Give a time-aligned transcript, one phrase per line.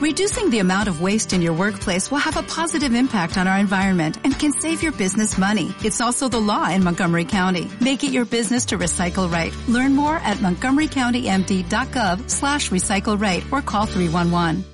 [0.00, 3.58] Reducing the amount of waste in your workplace will have a positive impact on our
[3.58, 5.74] environment and can save your business money.
[5.84, 7.70] It's also the law in Montgomery County.
[7.82, 9.54] Make it your business to recycle right.
[9.68, 14.64] Learn more at montgomerycountymd.gov slash recycle right or call 311.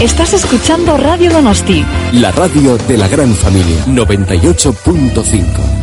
[0.00, 1.84] Estás escuchando Radio Donosti.
[2.12, 3.84] La radio de la gran familia.
[3.86, 5.73] 98.5.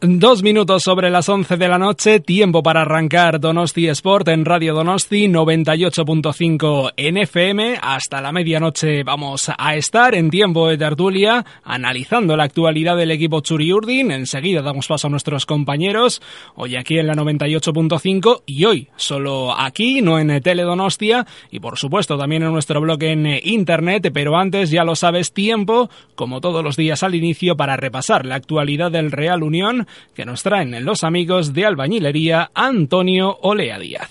[0.00, 4.72] Dos minutos sobre las once de la noche, tiempo para arrancar Donosti Sport en Radio
[4.72, 7.80] Donosti 98.5 en FM.
[7.82, 13.40] Hasta la medianoche vamos a estar en tiempo de tertulia analizando la actualidad del equipo
[13.40, 14.12] Churiurdin.
[14.12, 16.22] Enseguida damos paso a nuestros compañeros,
[16.54, 22.16] hoy aquí en la 98.5 y hoy solo aquí, no en Teledonostia y por supuesto
[22.16, 24.12] también en nuestro blog en internet.
[24.14, 28.36] Pero antes, ya lo sabes, tiempo, como todos los días al inicio, para repasar la
[28.36, 34.10] actualidad del Real Unión que nos traen los amigos de albañilería Antonio Olea Díaz.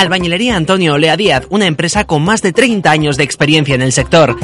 [0.00, 3.92] Albañilería Antonio Olea Díaz, una empresa con más de 30 años de experiencia en el
[3.92, 4.34] sector.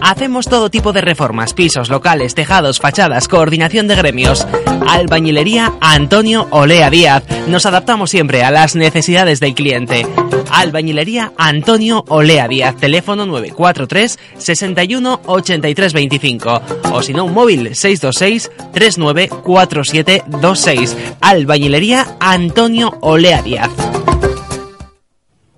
[0.00, 4.46] Hacemos todo tipo de reformas, pisos, locales, tejados, fachadas, coordinación de gremios.
[4.86, 7.24] Albañilería Antonio Olea Díaz.
[7.48, 10.06] Nos adaptamos siempre a las necesidades del cliente.
[10.52, 18.52] Albañilería Antonio Olea Díaz, teléfono 943 61 83 25 o si no un móvil 626
[18.72, 20.96] 394726.
[21.20, 23.72] Albañilería Antonio Olea Díaz.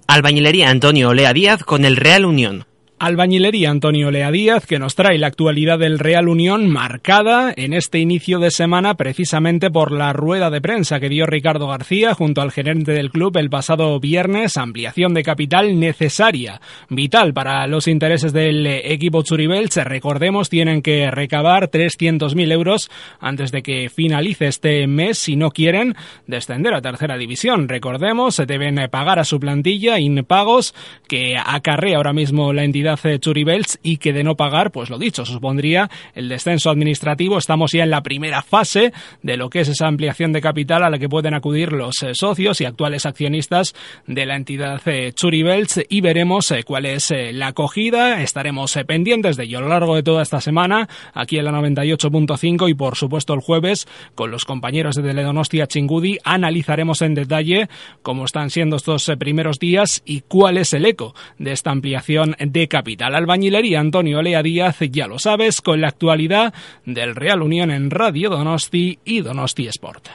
[0.07, 2.67] Albañilería Antonio Olea Díaz con el Real Unión.
[2.99, 7.99] Albañilería Antonio Lea Díaz, que nos trae la actualidad del Real Unión marcada en este
[7.99, 12.53] inicio de semana precisamente por la rueda de prensa que dio Ricardo García junto al
[12.53, 18.65] gerente del club el pasado viernes, ampliación de capital necesaria, vital para los intereses del
[18.65, 19.83] equipo Churibelche.
[19.83, 25.97] Recordemos, tienen que recabar 300.000 euros antes de que finalice este mes si no quieren
[26.29, 27.69] descender a tercera división.
[27.69, 30.77] Recordemos, se deben pagar a su plantilla impagos
[31.09, 32.84] que acarrea ahora mismo la entidad
[33.19, 37.39] Churibels y que de no pagar, pues lo dicho, supondría el descenso administrativo.
[37.39, 40.91] Estamos ya en la primera fase de lo que es esa ampliación de capital a
[40.91, 43.75] la que pueden acudir los eh, socios y actuales accionistas
[44.07, 48.23] de la entidad eh, Churibels y veremos eh, cuál es la acogida.
[48.23, 52.69] Estaremos pendientes de ello a lo largo de toda esta semana aquí en la 98.5
[52.69, 57.69] y por supuesto el jueves con los compañeros de Teledonostia Chingudi analizaremos en detalle
[58.03, 62.69] cómo están siendo estos primeros días y cuál es el eco de esta ampliación de
[62.75, 66.53] Capital Albañilería Antonio Lea Díaz, ya lo sabes, con la actualidad
[66.85, 70.09] del Real Unión en Radio Donosti y Donosti Sport.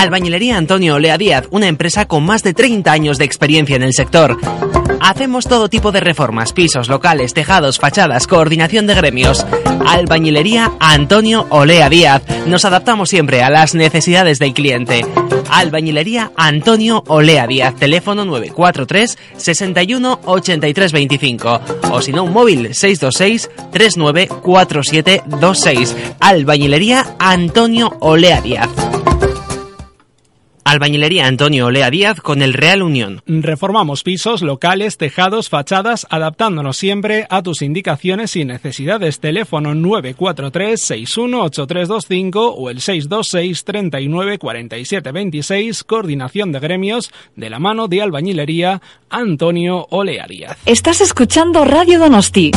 [0.00, 3.92] Albañilería Antonio Lea Díaz, una empresa con más de 30 años de experiencia en el
[3.92, 4.38] sector.
[4.98, 9.44] Hacemos todo tipo de reformas, pisos, locales, tejados, fachadas, coordinación de gremios.
[9.86, 12.22] Albañilería Antonio Olea Díaz.
[12.46, 15.04] Nos adaptamos siempre a las necesidades del cliente.
[15.50, 21.60] Albañilería Antonio Olea Díaz, teléfono 943 61 83 25
[21.92, 25.94] o si no un móvil 626 394726.
[26.20, 28.70] Albañilería Antonio Olea Díaz.
[30.64, 33.22] Albañilería Antonio Olea Díaz con el Real Unión.
[33.26, 39.20] Reformamos pisos, locales, tejados, fachadas, adaptándonos siempre a tus indicaciones y necesidades.
[39.20, 45.84] Teléfono 943 618325 o el 626 39 47 26.
[45.84, 50.58] Coordinación de gremios de la mano de Albañilería Antonio Olea Díaz.
[50.66, 52.52] Estás escuchando Radio Donosti.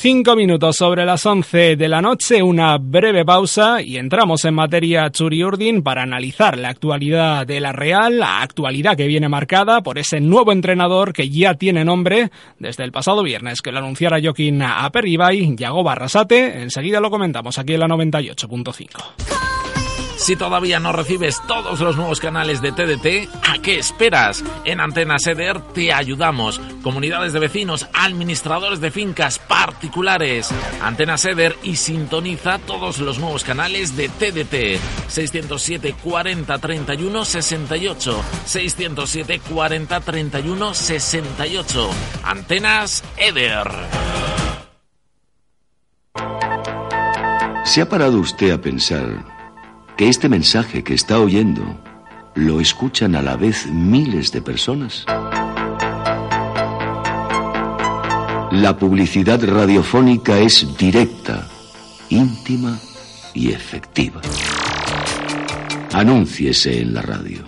[0.00, 5.10] Cinco minutos sobre las once de la noche, una breve pausa y entramos en materia
[5.10, 10.20] Churiurdin para analizar la actualidad de la Real, la actualidad que viene marcada por ese
[10.20, 15.56] nuevo entrenador que ya tiene nombre desde el pasado viernes, que lo anunciara Joaquín Aperribay,
[15.56, 16.62] Yago Barrasate.
[16.62, 19.57] Enseguida lo comentamos aquí en la 98.5.
[20.18, 24.42] Si todavía no recibes todos los nuevos canales de TDT, ¿a qué esperas?
[24.64, 26.60] En Antena Seder te ayudamos.
[26.82, 30.50] Comunidades de vecinos, administradores de fincas particulares.
[30.82, 34.80] Antena Seder y sintoniza todos los nuevos canales de TDT.
[35.08, 38.24] 607 40 31 68.
[38.44, 41.90] 607 40 31 68.
[42.24, 43.68] Antenas Eder.
[47.64, 49.37] ¿Se ha parado usted a pensar
[49.98, 51.76] que este mensaje que está oyendo
[52.36, 55.04] lo escuchan a la vez miles de personas?
[58.52, 61.48] La publicidad radiofónica es directa,
[62.10, 62.78] íntima
[63.34, 64.20] y efectiva.
[65.92, 67.47] Anúnciese en la radio.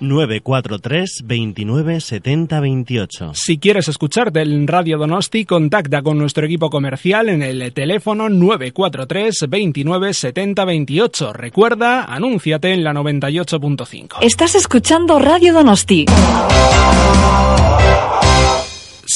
[0.00, 3.32] 943 29 70 28.
[3.34, 9.46] Si quieres escucharte en Radio Donosti, contacta con nuestro equipo comercial en el teléfono 943
[9.48, 11.32] 29 70 28.
[11.32, 14.16] Recuerda, anúnciate en la 98.5.
[14.20, 16.06] Estás escuchando Radio Donosti.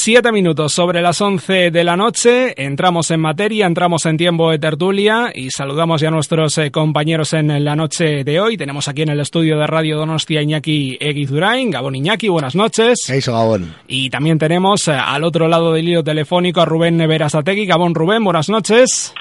[0.01, 4.57] Siete minutos sobre las once de la noche, entramos en materia, entramos en tiempo de
[4.57, 8.55] tertulia y saludamos ya a nuestros eh, compañeros en la noche de hoy.
[8.55, 11.69] Tenemos aquí en el estudio de Radio Donostia Iñaki Eguizurain.
[11.69, 13.09] Gabón Iñaki, buenas noches.
[13.09, 13.75] Eso, Gabón.
[13.89, 17.65] Y también tenemos eh, al otro lado del hilo telefónico a Rubén Neverasategui.
[17.65, 19.13] Gabón Rubén, buenas noches.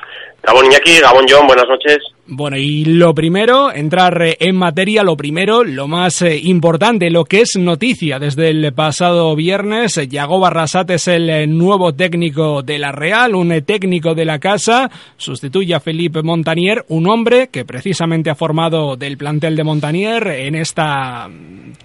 [0.44, 1.98] Gabón Iñaki, Gabón John, buenas noches.
[2.30, 7.24] Bueno, y lo primero, entrar eh, en materia, lo primero, lo más eh, importante, lo
[7.24, 12.78] que es noticia desde el pasado viernes, eh, Yago Barrasate es el nuevo técnico de
[12.78, 18.28] la Real, un técnico de la casa, sustituye a Felipe Montanier, un hombre que precisamente
[18.28, 21.30] ha formado del plantel de Montanier en esta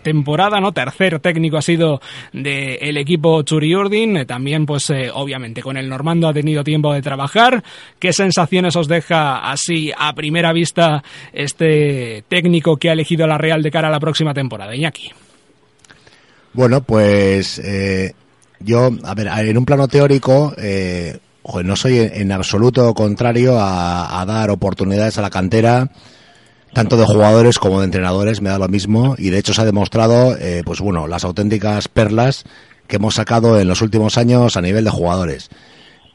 [0.01, 0.73] temporada, ¿no?
[0.73, 2.01] Tercer técnico ha sido
[2.33, 7.63] del equipo Churiurdin, también pues obviamente con el Normando ha tenido tiempo de trabajar.
[7.97, 13.37] ¿Qué sensaciones os deja así a primera primera vista este técnico que ha elegido la
[13.37, 15.11] Real de cara a la próxima temporada, Iñaki?
[16.53, 18.15] Bueno, pues eh,
[18.59, 21.19] yo, a ver, en un plano teórico, eh,
[21.63, 25.91] no soy en, absoluto contrario a, dar oportunidades a la cantera,
[26.73, 29.65] tanto de jugadores como de entrenadores, me da lo mismo, y de hecho se ha
[29.65, 32.43] demostrado, eh, pues bueno, las auténticas perlas
[32.87, 35.49] que hemos sacado en los últimos años a nivel de jugadores.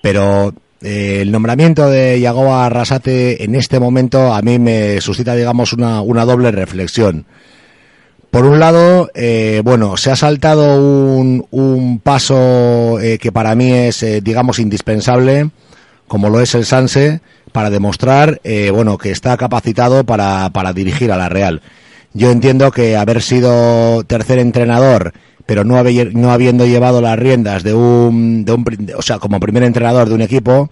[0.02, 5.72] Pero eh, el nombramiento de Yagoba Arrasate en este momento a mí me suscita, digamos,
[5.72, 7.26] una, una doble reflexión.
[8.30, 10.76] Por un lado, eh, bueno, se ha saltado
[11.16, 15.50] un, un paso eh, que para mí es, digamos, indispensable,
[16.06, 17.20] como lo es el Sanse,
[17.52, 18.40] para demostrar,
[18.72, 21.62] bueno, que está capacitado para, para dirigir a la Real.
[22.12, 25.12] Yo entiendo que haber sido tercer entrenador
[25.48, 29.62] pero no, no habiendo llevado las riendas de un, de un, o sea, como primer
[29.62, 30.68] entrenador de un equipo,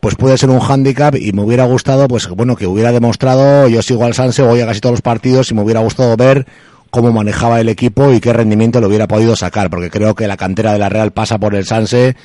[0.00, 3.82] pues puede ser un hándicap y me hubiera gustado, pues bueno, que hubiera demostrado, yo
[3.82, 6.46] sigo al Sanse, voy a casi todos los partidos y me hubiera gustado ver
[6.88, 10.38] cómo manejaba el equipo y qué rendimiento le hubiera podido sacar, porque creo que la
[10.38, 12.16] cantera de la Real pasa por el Sanse,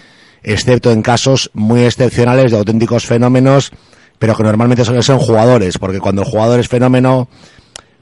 [0.42, 3.74] excepto en casos muy excepcionales de auténticos fenómenos,
[4.20, 7.28] pero que normalmente suelen ser jugadores, porque cuando el jugador es fenómeno,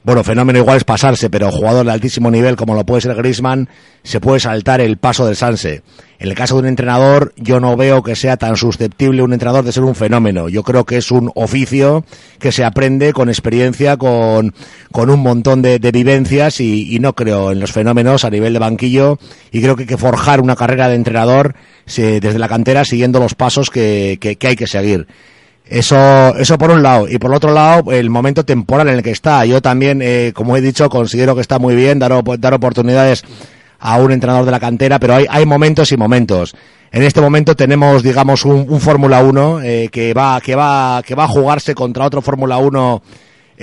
[0.04, 3.68] bueno, fenómeno igual es pasarse, pero jugador de altísimo nivel como lo puede ser Griezmann,
[4.02, 5.82] se puede saltar el paso del Sanse.
[6.18, 9.64] En el caso de un entrenador, yo no veo que sea tan susceptible un entrenador
[9.64, 10.48] de ser un fenómeno.
[10.48, 12.04] Yo creo que es un oficio
[12.40, 14.54] que se aprende con experiencia, con,
[14.90, 19.18] con un montón de, vivencias y, no creo en los fenómenos a nivel de banquillo
[19.50, 21.54] y creo que hay que forjar una carrera de entrenador
[21.86, 25.06] desde la cantera siguiendo los pasos que, que hay que seguir.
[25.66, 27.08] Eso, eso por un lado.
[27.08, 29.44] Y por otro lado, el momento temporal en el que está.
[29.46, 33.24] Yo también, eh, como he dicho, considero que está muy bien dar, dar oportunidades
[33.78, 36.54] a un entrenador de la cantera, pero hay, hay momentos y momentos.
[36.92, 41.14] En este momento tenemos, digamos, un, un Fórmula 1 eh, que, va, que, va, que
[41.14, 43.02] va a jugarse contra otro Fórmula 1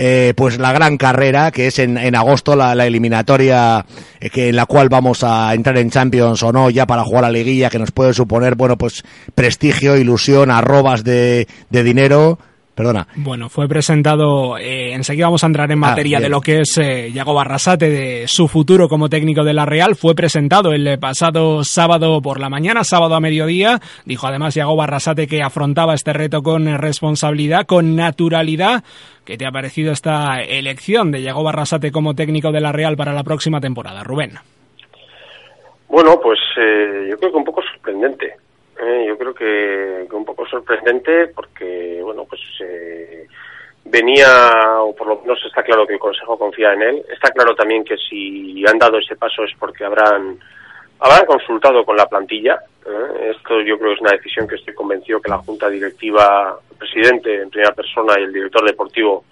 [0.02, 3.86] eh, pues la gran carrera, que es en, en agosto la, eliminatoria
[4.22, 7.26] eh, que en la cual vamos a entrar en Champions o no, ya para jugar
[7.26, 9.04] a liguilla, que nos puede suponer, bueno, pues
[9.36, 12.40] prestigio, ilusión, arrobas de, de dinero
[12.80, 13.08] Perdona.
[13.18, 16.78] Bueno, fue presentado, eh, enseguida vamos a entrar en ah, materia de lo que es
[16.78, 19.98] eh, Yago Barrasate, de su futuro como técnico de la Real.
[19.98, 23.82] Fue presentado el pasado sábado por la mañana, sábado a mediodía.
[24.06, 28.86] Dijo además Yago Barrasate que afrontaba este reto con responsabilidad, con naturalidad.
[29.26, 33.12] ¿Qué te ha parecido esta elección de Yago Barrasate como técnico de la Real para
[33.12, 34.36] la próxima temporada, Rubén?
[35.90, 38.36] Bueno, pues eh, yo creo que un poco sorprendente
[38.82, 43.28] eh, yo creo que, un poco sorprendente porque, bueno, pues eh,
[43.86, 47.06] venía, o por lo menos está claro que el Consejo confía en él.
[47.12, 50.40] Está claro también que si han dado ese paso es porque habrán,
[51.00, 52.60] habrán consultado con la plantilla.
[52.86, 53.34] ¿eh?
[53.36, 56.78] Esto yo creo que es una decisión que estoy convencido que la Junta Directiva, el
[56.78, 59.26] presidente en primera persona y el director deportivo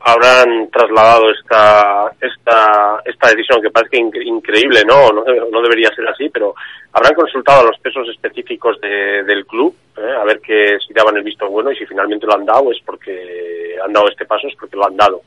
[0.00, 6.54] habrán trasladado esta esta esta decisión que parece increíble no no, debería ser así pero
[6.92, 10.14] habrán consultado a los pesos específicos del club ¿eh?
[10.18, 12.78] a ver que si daban el visto bueno y si finalmente lo han dado es
[12.84, 15.22] porque han dado este paso es porque lo han dado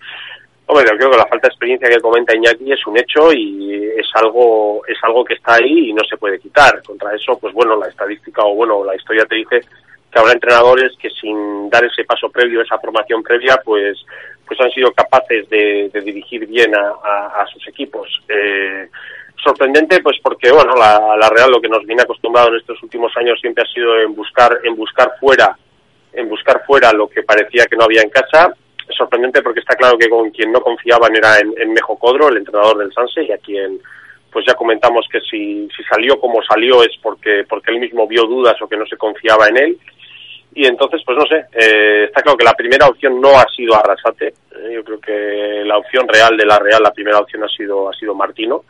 [0.66, 3.84] Hombre, yo creo que la falta de experiencia que comenta Iñaki es un hecho y
[3.98, 6.82] es algo es algo que está ahí y no se puede quitar.
[6.84, 9.60] Contra eso, pues bueno, la estadística o bueno, la historia te dice
[10.14, 13.98] que habrá entrenadores que sin dar ese paso previo, esa formación previa, pues,
[14.54, 18.08] pues han sido capaces de, dirigir bien a, sus equipos.
[18.28, 18.88] Eh,
[19.44, 23.12] sorprendente, pues porque bueno, la, la, Real lo que nos viene acostumbrado en estos últimos
[23.18, 25.58] años siempre ha sido en buscar, en buscar fuera,
[26.14, 28.54] en buscar fuera lo que parecía que no había en casa.
[28.96, 32.38] sorprendente porque está claro que con quien no confiaban era en, en Mejo Codro, el
[32.38, 33.80] entrenador del Sanse, y a quien
[34.32, 38.24] pues ya comentamos que si, si salió como salió es porque, porque él mismo vio
[38.24, 39.78] dudas o que no se confiaba en él.
[40.56, 43.76] Y entonces, pues no sé, eh, está claro que la primera opción no ha sido
[43.76, 44.28] Arrasate.
[44.28, 47.90] Eh, yo creo que la opción real de la Real, la primera opción ha sido,
[47.90, 48.64] ha sido Martino.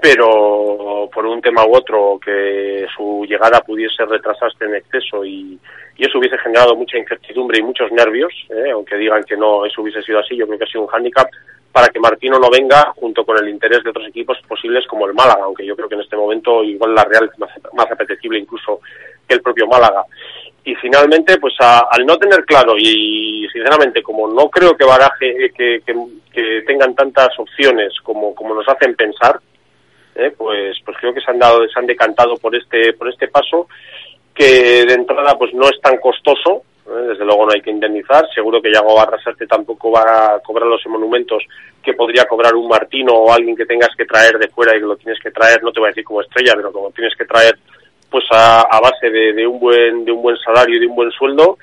[0.00, 5.58] Pero por un tema u otro, que su llegada pudiese retrasarse en exceso y,
[5.96, 10.02] eso hubiese generado mucha incertidumbre y muchos nervios, eh, aunque digan que no, eso hubiese
[10.02, 11.28] sido así, yo creo que ha sido un hándicap
[11.70, 15.14] para que Martino no venga junto con el interés de otros equipos posibles como el
[15.14, 18.80] Málaga, aunque yo creo que en este momento igual la Real es más apetecible incluso
[19.28, 20.04] que el propio Málaga.
[20.64, 25.82] Y finalmente, pues al no tener claro y sinceramente como no creo que baraje que,
[25.84, 25.94] que,
[26.32, 29.40] que tengan tantas opciones como, como nos hacen pensar,
[30.14, 33.28] eh, pues pues creo que se han dado se han decantado por este por este
[33.28, 33.66] paso
[34.34, 37.08] que de entrada pues no es tan costoso ¿eh?
[37.08, 38.26] desde luego no hay que indemnizar.
[38.34, 41.42] Seguro que Yago Barrasate tampoco va a cobrar los monumentos
[41.82, 44.86] que podría cobrar un Martino o alguien que tengas que traer de fuera y que
[44.86, 47.24] lo tienes que traer, no te voy a decir como estrella, pero como tienes que
[47.24, 47.58] traer
[48.12, 51.58] pues a, base de, un buen de un buen salario y de un buen sueldo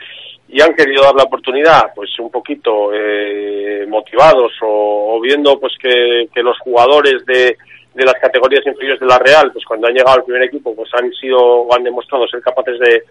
[0.49, 6.27] y han querido dar la oportunidad pues un poquito eh, motivados o, viendo pues que,
[6.41, 7.55] los jugadores de,
[7.93, 10.89] de las categorías inferiores de la Real pues cuando han llegado al primer equipo pues
[10.93, 13.03] han sido o han demostrado ser capaces de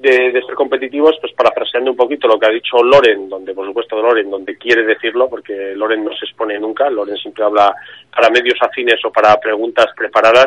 [0.00, 4.00] de, ser competitivos, pues parafraseando un poquito lo que ha dicho Loren, donde por supuesto
[4.00, 7.74] Loren, donde quiere decirlo, porque Loren no se expone nunca, Loren siempre habla
[8.10, 10.46] para medios afines o para preguntas preparadas,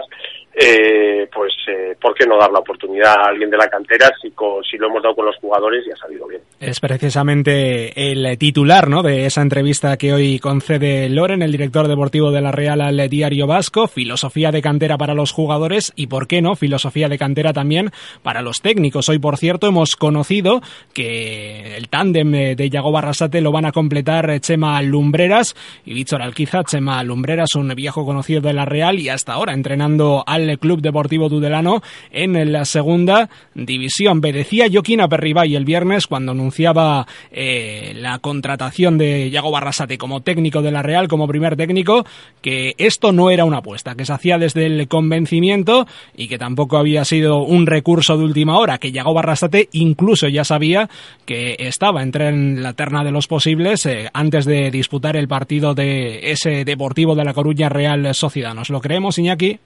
[0.55, 4.29] eh, pues eh, ¿por qué no dar la oportunidad a alguien de la cantera si,
[4.69, 6.41] si lo hemos dado con los jugadores y ha salido bien?
[6.60, 9.01] Es precisamente el titular ¿no?
[9.01, 13.48] de esa entrevista que hoy concede Loren, el director deportivo de la Real al Diario
[13.48, 17.91] Vasco, filosofía de cantera para los jugadores y, ¿por qué no?, filosofía de cantera también
[18.22, 19.10] para los técnicos.
[19.10, 20.62] Hoy, por cierto, hemos conocido
[20.93, 25.55] que el tándem de Yago Barrasate lo van a completar Chema Lumbreras
[25.86, 26.63] y Víctor Alquiza.
[26.63, 31.29] Chema Lumbreras, un viejo conocido de la Real y hasta ahora entrenando al Club Deportivo
[31.29, 31.81] Tudelano
[32.12, 34.21] en la segunda división.
[34.21, 34.33] B.
[34.33, 40.62] Decía Joaquín Aperribay el viernes cuando anunciaba eh, la contratación de Yago Barrasate como técnico
[40.62, 42.05] de la Real, como primer técnico,
[42.41, 46.77] que esto no era una apuesta, que se hacía desde el convencimiento y que tampoco
[46.77, 50.89] había sido un recurso de última hora, que Yago Barrasate incluso ya sabía
[51.25, 55.73] que estaba entre en la terna de los posibles eh, antes de disputar el partido
[55.73, 58.53] de ese Deportivo de la Coruña Real Sociedad.
[58.53, 59.59] ¿Nos lo creemos, Iñaki?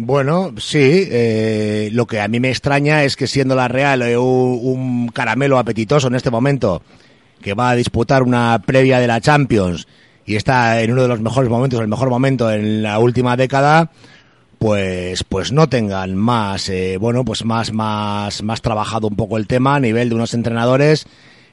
[0.00, 1.08] Bueno, sí.
[1.10, 5.58] Eh, lo que a mí me extraña es que siendo la Real eh, un, caramelo
[5.58, 6.82] apetitoso en este momento,
[7.42, 9.88] que va a disputar una previa de la Champions
[10.24, 13.90] y está en uno de los mejores momentos, el mejor momento en la última década,
[14.60, 19.48] pues, pues no tengan más, eh, bueno, pues más, más, más trabajado un poco el
[19.48, 21.06] tema a nivel de unos entrenadores,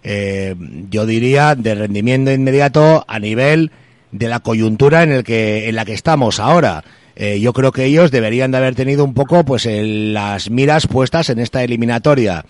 [0.03, 0.53] eh,
[0.91, 3.71] yo diría, de rendimiento inmediato a nivel
[4.11, 6.83] de la coyuntura en el que, en la que estamos ahora
[7.15, 10.87] eh, yo creo que ellos deberían de haber tenido un poco pues el, las miras
[10.87, 12.45] puestas en esta eliminatoria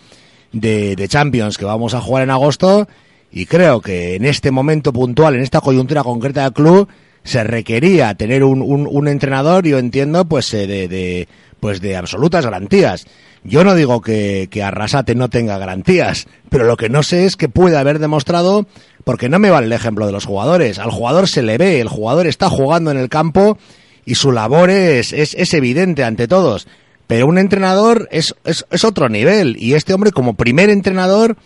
[0.51, 2.87] de, de, Champions que vamos a jugar en agosto
[3.31, 6.87] y creo que en este momento puntual, en esta coyuntura concreta del club,
[7.23, 11.27] se requería tener un, un, un entrenador, yo entiendo, pues eh, de, de,
[11.59, 13.05] pues de absolutas garantías.
[13.43, 17.35] Yo no digo que, que Arrasate no tenga garantías, pero lo que no sé es
[17.35, 18.67] que puede haber demostrado,
[19.03, 20.79] porque no me vale el ejemplo de los jugadores.
[20.79, 23.57] Al jugador se le ve, el jugador está jugando en el campo
[24.05, 26.67] y su labor es, es, es evidente ante todos.
[27.07, 31.37] Pero un entrenador es, es, es, otro nivel y este hombre como primer entrenador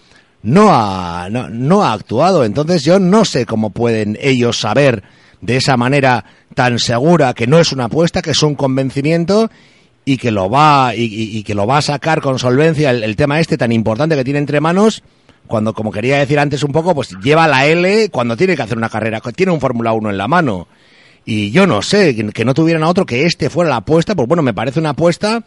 [0.42, 2.46] no ha, no, ha actuado.
[2.46, 5.04] Entonces yo no sé cómo pueden ellos saber
[5.42, 9.50] de esa manera tan segura que no es una apuesta, que es un convencimiento
[10.06, 13.40] y que lo va y que lo va a sacar con solvencia el, el, tema
[13.40, 15.04] este tan importante que tiene entre manos
[15.46, 18.78] cuando como quería decir antes un poco pues lleva la L cuando tiene que hacer
[18.78, 20.68] una carrera tiene un Fórmula 1 en la mano
[21.30, 24.28] y yo no sé, que, no tuvieran a otro que este fuera la apuesta, pues
[24.28, 25.44] bueno, me parece una apuesta,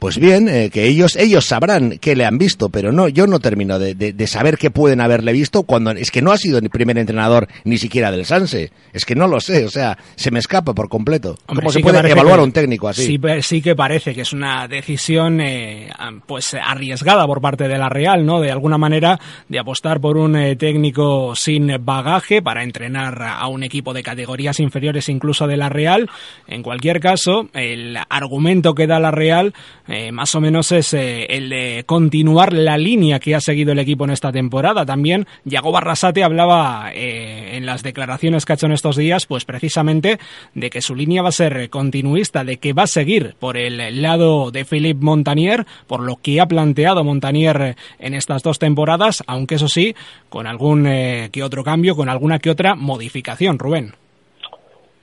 [0.00, 3.38] pues bien, eh, que ellos, ellos sabrán que le han visto, pero no, yo no
[3.38, 6.58] termino de, de, de, saber qué pueden haberle visto cuando es que no ha sido
[6.58, 10.30] el primer entrenador ni siquiera del Sanse, es que no lo sé, o sea, se
[10.30, 11.36] me escapa por completo.
[11.46, 13.06] Hombre, ¿Cómo sí se puede evaluar que, a un técnico así?
[13.06, 15.90] Sí, sí que parece que es una decisión eh,
[16.26, 18.40] pues arriesgada por parte de la Real, ¿no?
[18.40, 23.62] De alguna manera de apostar por un eh, técnico sin bagaje para entrenar a un
[23.62, 26.08] equipo de categorías inferiores incluso de la Real.
[26.46, 29.52] En cualquier caso, el argumento que da la Real
[29.90, 33.80] eh, más o menos es eh, el de continuar la línea que ha seguido el
[33.80, 34.86] equipo en esta temporada.
[34.86, 40.20] También Yago Barrasate hablaba en las declaraciones que ha hecho en estos días, pues precisamente
[40.54, 44.00] de que su línea va a ser continuista, de que va a seguir por el
[44.00, 49.56] lado de Philippe Montanier, por lo que ha planteado Montanier en estas dos temporadas, aunque
[49.56, 49.96] eso sí,
[50.28, 53.94] con algún que otro cambio, con alguna que otra modificación, Rubén.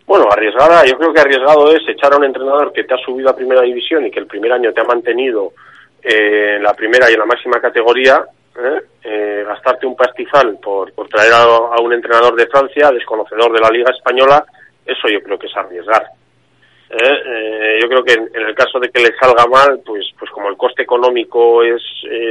[0.07, 3.29] Bueno, arriesgada, yo creo que arriesgado es echar a un entrenador que te ha subido
[3.29, 5.51] a primera división y que el primer año te ha mantenido
[6.01, 8.25] eh, en la primera y en la máxima categoría,
[8.57, 8.81] ¿eh?
[9.03, 13.69] Eh, gastarte un pastizal por, por traer a, un entrenador de Francia, desconocedor de la
[13.69, 14.45] Liga Española,
[14.85, 16.05] eso yo creo que es arriesgar.
[16.89, 20.55] yo creo que en, el caso de que le salga mal, pues, pues como el
[20.55, 21.83] coste económico es,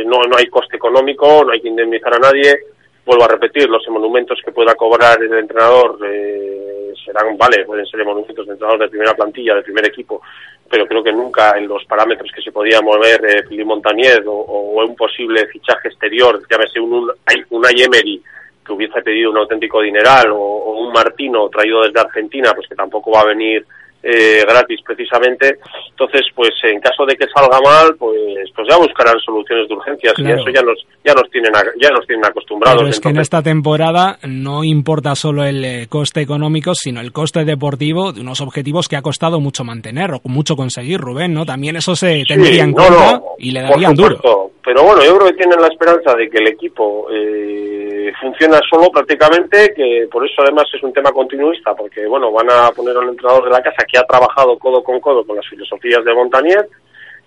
[0.06, 2.58] no, no hay coste económico, no hay que indemnizar a nadie,
[3.06, 8.04] vuelvo a repetir, los monumentos que pueda cobrar el entrenador eh, serán, vale, pueden ser
[8.04, 10.20] monumentos de entrenador de primera plantilla, de primer equipo,
[10.68, 14.82] pero creo que nunca en los parámetros que se podía mover eh, Philippe Montanier o,
[14.84, 17.10] un posible fichaje exterior, llámese un, un,
[17.50, 18.20] un Emery,
[18.66, 22.74] que hubiese pedido un auténtico dineral, o, o un Martino traído desde Argentina, pues que
[22.74, 23.64] tampoco va a venir
[24.06, 25.58] eh, gratis precisamente.
[25.90, 28.16] Entonces, pues en caso de que salga mal, pues
[28.54, 32.06] pues ya buscarán soluciones de urgencias y eso ya nos ya nos tienen ya nos
[32.06, 32.82] tienen acostumbrados.
[32.82, 37.12] Pero es que en esta temporada no importa solo el eh, coste económico, sino el
[37.12, 41.44] coste deportivo de unos objetivos que ha costado mucho mantener o mucho conseguir, Rubén, ¿no?
[41.44, 44.52] También eso se tendría en cuenta y le darían duro.
[44.66, 48.90] Pero bueno, yo creo que tienen la esperanza de que el equipo eh, funciona solo
[48.90, 52.98] prácticamente, que por eso además es un tema continuista, porque bueno, van a poner a
[52.98, 56.12] un entrenador de la casa que ha trabajado codo con codo con las filosofías de
[56.12, 56.68] Montanier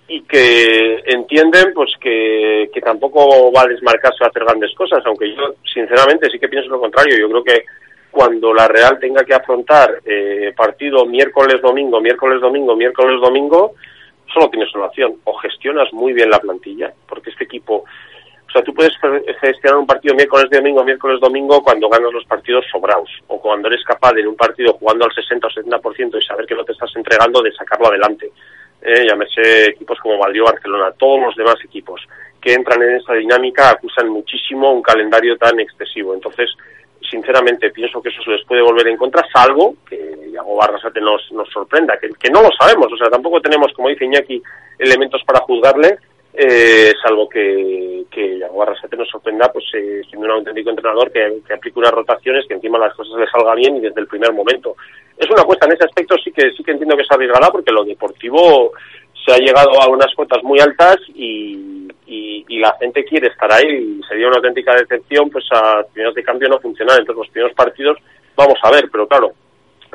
[0.09, 5.33] y que entienden pues que, que tampoco va a desmarcarse a hacer grandes cosas, aunque
[5.33, 7.63] yo sinceramente sí que pienso lo contrario, yo creo que
[8.11, 13.75] cuando la Real tenga que afrontar eh, partido miércoles, domingo, miércoles, domingo, miércoles, domingo,
[14.33, 17.83] solo tienes una opción, o gestionas muy bien la plantilla, porque este equipo,
[18.47, 18.93] o sea, tú puedes
[19.41, 23.83] gestionar un partido miércoles, domingo, miércoles, domingo cuando ganas los partidos sobrados, o cuando eres
[23.83, 26.73] capaz de en un partido jugando al 60 o 70% y saber que no te
[26.73, 28.31] estás entregando, de sacarlo adelante.
[28.81, 32.01] Eh, llámese equipos como Madrid Barcelona, todos los demás equipos
[32.39, 36.13] que entran en esa dinámica acusan muchísimo un calendario tan excesivo.
[36.13, 36.49] Entonces,
[37.09, 41.31] sinceramente pienso que eso se les puede volver en contra, salvo que Iago Barrasate nos,
[41.31, 44.41] nos sorprenda, que, que no lo sabemos, o sea, tampoco tenemos, como dice Iñaki,
[44.77, 45.97] elementos para juzgarle,
[46.33, 51.41] eh, salvo que, que Iago Barrasate nos sorprenda, pues eh, siendo un auténtico entrenador que,
[51.45, 54.31] que aplique unas rotaciones, que encima las cosas le salga bien y desde el primer
[54.33, 54.75] momento.
[55.17, 57.73] Es una apuesta en ese aspecto, sí que sí que entiendo que es arriesgada, porque
[57.73, 58.71] lo deportivo
[59.25, 63.99] se ha llegado a unas cuotas muy altas y, y, la gente quiere estar ahí
[63.99, 66.99] y sería una auténtica decepción pues a primeros de cambio no funcionar.
[66.99, 67.97] Entonces los primeros partidos
[68.35, 69.31] vamos a ver, pero claro,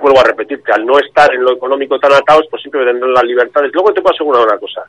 [0.00, 3.12] vuelvo a repetir que al no estar en lo económico tan atados pues siempre tendrán
[3.12, 3.70] las libertades.
[3.74, 4.84] Luego te puedo asegurar una cosa,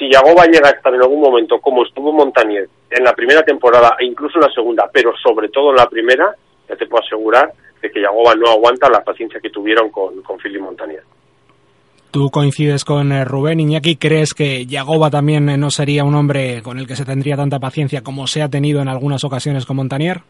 [0.00, 3.96] si Yagoba llega a estar en algún momento como estuvo Montanier en la primera temporada
[3.98, 6.34] e incluso en la segunda, pero sobre todo en la primera,
[6.66, 10.38] ya te puedo asegurar de que Yagoba no aguanta la paciencia que tuvieron con, con
[10.38, 11.02] Philip Montanier.
[12.10, 13.94] ¿Tú coincides con eh, Rubén Iñaki?
[13.94, 17.60] ¿Crees que Yagoba también eh, no sería un hombre con el que se tendría tanta
[17.60, 20.22] paciencia como se ha tenido en algunas ocasiones con Montanier?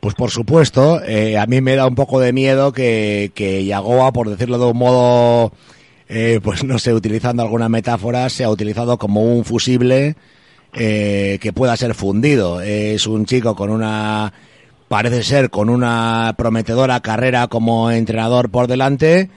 [0.00, 4.12] Pues por supuesto, eh, a mí me da un poco de miedo que, que Yagoba,
[4.12, 5.52] por decirlo de un modo,
[6.42, 10.16] pues no sé, utilizando alguna metáfora, sea utilizado como un fusible
[10.72, 12.62] que pueda ser fundido.
[12.62, 14.32] Es un chico con una,
[14.88, 19.28] parece ser, con una prometedora carrera como entrenador por delante,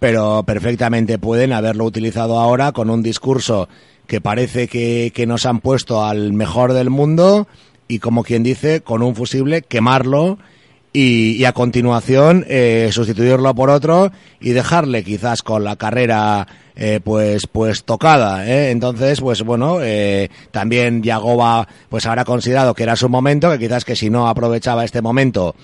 [0.00, 3.68] pero perfectamente pueden haberlo utilizado ahora con un discurso
[4.08, 7.46] que parece que, que nos han puesto al mejor del mundo
[7.86, 10.38] y como quien dice, con un fusible quemarlo
[10.92, 14.10] y, y a continuación eh, sustituirlo por otro
[14.40, 18.70] y dejarle quizás con la carrera eh, pues pues tocada ¿eh?
[18.70, 23.84] entonces pues bueno eh, también Yagoba pues habrá considerado que era su momento que quizás
[23.84, 25.54] que si no aprovechaba este momento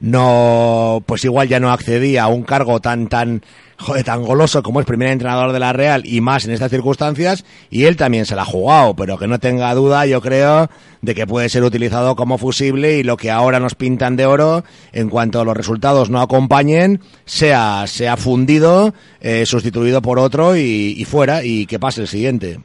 [0.00, 3.42] no pues igual ya no accedía a un cargo tan tan
[3.78, 7.44] joder, tan goloso como es primer entrenador de la Real y más en estas circunstancias,
[7.70, 10.68] y él también se la ha jugado, pero que no tenga duda, yo creo,
[11.02, 14.64] de que puede ser utilizado como fusible y lo que ahora nos pintan de oro,
[14.92, 21.44] en cuanto los resultados no acompañen, sea, sea fundido, eh, sustituido por otro y, fuera,
[21.44, 22.58] y que pase el siguiente.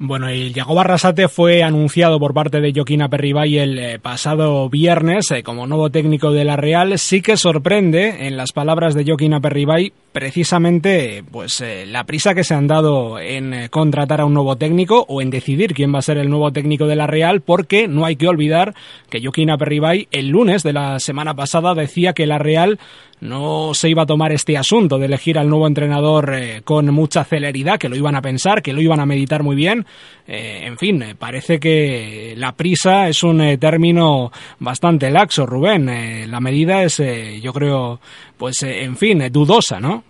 [0.00, 5.28] Bueno, el Yago Barrasate fue anunciado por parte de Joaquín Aperribay el eh, pasado viernes
[5.32, 6.96] eh, como nuevo técnico de la Real.
[7.00, 12.44] Sí que sorprende, en las palabras de Joaquín Aperribay, precisamente pues eh, la prisa que
[12.44, 15.98] se han dado en eh, contratar a un nuevo técnico o en decidir quién va
[15.98, 18.74] a ser el nuevo técnico de la Real porque no hay que olvidar
[19.10, 22.78] que Joaquín Aperribay el lunes de la semana pasada decía que la Real
[23.20, 27.24] no se iba a tomar este asunto de elegir al nuevo entrenador eh, con mucha
[27.24, 29.86] celeridad, que lo iban a pensar, que lo iban a meditar muy bien.
[30.30, 36.30] En fin, parece que la prisa es un término bastante laxo, Rubén.
[36.30, 37.02] la medida es,
[37.40, 37.98] yo creo,
[38.38, 40.04] pues, en fin, dudosa, ¿no?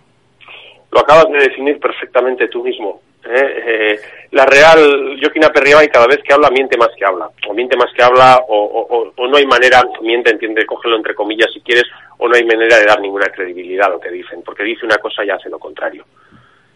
[0.91, 3.01] Lo acabas de definir perfectamente tú mismo.
[3.25, 3.99] Eh,
[4.31, 7.29] la Real, Joaquín Aperriba, y cada vez que habla, miente más que habla.
[7.47, 11.61] O miente más que habla, o, no hay manera, miente, entiende, cógelo entre comillas si
[11.61, 11.85] quieres,
[12.17, 14.97] o no hay manera de dar ninguna credibilidad a lo que dicen, porque dice una
[14.97, 16.05] cosa y hace lo contrario.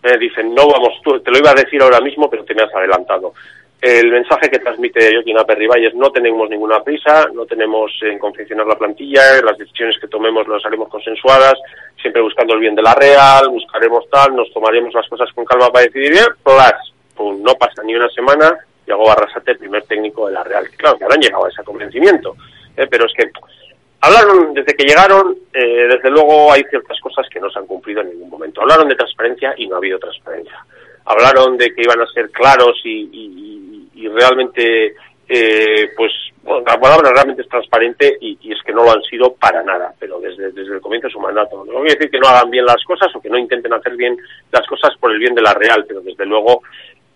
[0.03, 2.63] Eh, dicen, no vamos, tú, te lo iba a decir ahora mismo, pero te me
[2.63, 3.33] has adelantado.
[3.83, 8.65] El mensaje que transmite Joaquín Aperribay es no tenemos ninguna prisa, no tenemos en confeccionar
[8.65, 11.55] la plantilla, las decisiones que tomemos las haremos consensuadas,
[12.01, 15.67] siempre buscando el bien de la Real, buscaremos tal, nos tomaremos las cosas con calma
[15.67, 20.45] para decidir bien, plus, no pasa ni una semana, llegó Barrasate, primer técnico de la
[20.45, 20.65] Real.
[20.77, 22.37] Claro que habrán llegado a ese convencimiento,
[22.77, 22.87] ¿eh?
[22.89, 23.31] pero es que
[23.99, 27.99] hablaron, desde que llegaron, eh, desde luego hay ciertas cosas que no se han cumplido
[27.99, 28.61] en ningún momento.
[28.61, 30.65] Hablaron de transparencia y no ha habido transparencia.
[31.03, 33.72] Hablaron de que iban a ser claros y y
[34.07, 34.95] realmente,
[35.27, 36.11] eh, pues,
[36.45, 40.19] la palabra realmente es transparente y, es que no lo han sido para nada, pero
[40.19, 41.63] desde, desde el comienzo de su mandato.
[41.65, 44.17] No a decir que no hagan bien las cosas o que no intenten hacer bien
[44.51, 46.61] las cosas por el bien de la Real, pero desde luego,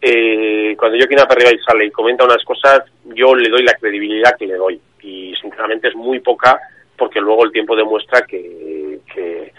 [0.01, 3.73] eh, cuando yo quiero arriba y sale y comenta unas cosas, yo le doy la
[3.73, 4.79] credibilidad que le doy.
[5.01, 6.59] Y sinceramente es muy poca
[6.95, 9.51] porque luego el tiempo demuestra que, que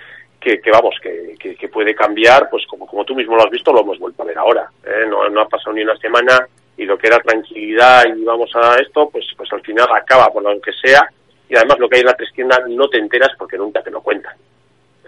[0.56, 3.82] que, vamos, que, que, puede cambiar, pues como, como tú mismo lo has visto, lo
[3.82, 4.70] hemos vuelto a ver ahora.
[4.84, 5.04] ¿eh?
[5.06, 8.76] No, no ha pasado ni una semana y lo que era tranquilidad y vamos a
[8.76, 11.10] esto, pues, pues al final acaba por lo que sea
[11.48, 14.00] y además lo que hay en la tiendas no te enteras porque nunca te lo
[14.00, 14.36] cuentan.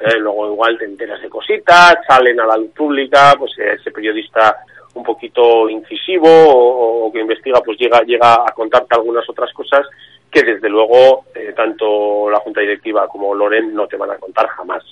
[0.00, 3.92] Eh, luego igual te enteras de cositas, salen a la luz pública, pues eh, ese
[3.92, 4.56] periodista
[4.94, 9.87] un poquito incisivo o, que investiga pues llega llega a contarte algunas otras cosas
[10.30, 14.48] que desde luego eh, tanto la junta directiva como Loren no te van a contar
[14.48, 14.85] jamás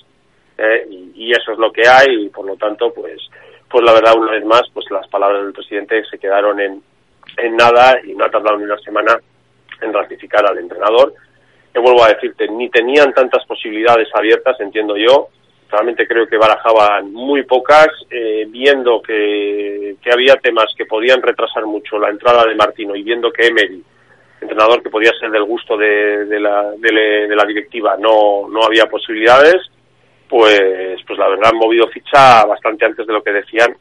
[0.89, 3.21] y, y, eso es lo que hay y por lo tanto pues
[3.69, 6.81] pues la verdad, una vez más, pues las palabras del presidente se quedaron en,
[7.37, 9.19] en nada y no ha tardado ni una semana
[9.81, 11.13] en ratificar al entrenador.
[11.71, 15.27] Que vuelvo a decirte, ni tenían tantas posibilidades abiertas, entiendo yo.
[15.69, 21.67] Realmente creo que barajaban muy pocas, eh, viendo que, que había temas que podían retrasar
[21.67, 23.83] mucho la entrada de Martino y viendo que Emery,
[24.41, 28.87] entrenador que podía ser del gusto de, de, la, de la directiva, no, no había
[28.87, 29.69] posibilidades
[30.29, 33.75] pues, pues la verdad han movido ficha bastante antes de lo que decían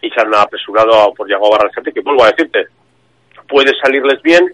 [0.00, 2.66] y se han apresurado por Yago Barrasate, que vuelvo a decirte,
[3.48, 4.52] puede salirles bien,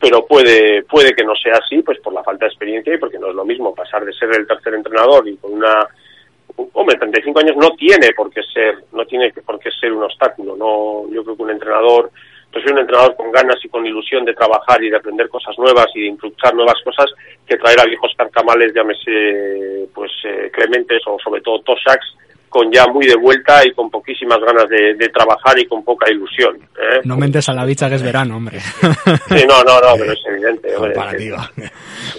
[0.00, 3.18] pero puede, puede que no sea así, pues por la falta de experiencia y porque
[3.18, 5.88] no es lo mismo pasar de ser el tercer entrenador y con una
[6.72, 10.56] hombre, 35 años no tiene por qué ser, no tiene por qué ser un obstáculo,
[10.56, 12.10] no, yo creo que un entrenador
[12.60, 15.86] soy un entrenador con ganas y con ilusión de trabajar y de aprender cosas nuevas
[15.94, 17.06] y de impulsar nuevas cosas
[17.46, 22.16] que traer a viejos carcamales, llámese pues eh, Clementes o sobre todo Tosax,
[22.48, 26.56] con ya muy de vuelta y con poquísimas ganas de, trabajar y con poca ilusión.
[26.56, 27.00] ¿eh?
[27.04, 28.60] No mentes a la bicha que es verano, hombre.
[28.60, 30.68] Sí, no, no, no, pero es evidente.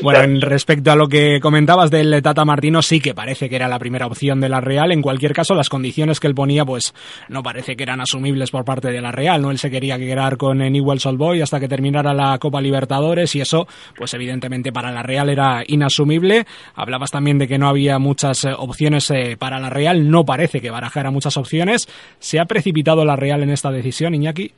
[0.02, 3.68] bueno, en respecto a lo que comentabas del Tata Martino, sí que parece que era
[3.68, 4.92] la primera opción de la Real.
[4.92, 6.94] En cualquier caso, las condiciones que él ponía, pues
[7.30, 9.42] no parece que eran asumibles por parte de la Real.
[9.42, 13.36] No, él se quería quedar con Newell's Old Boy hasta que terminara la Copa Libertadores
[13.36, 16.46] y eso, pues evidentemente para la Real era inasumible.
[16.76, 20.10] Hablabas también de que no había muchas eh, opciones eh, para la Real.
[20.10, 21.88] No parece que barajara muchas opciones.
[22.20, 24.54] ¿Se ha precipitado la Real en esta decisión, Iñaki?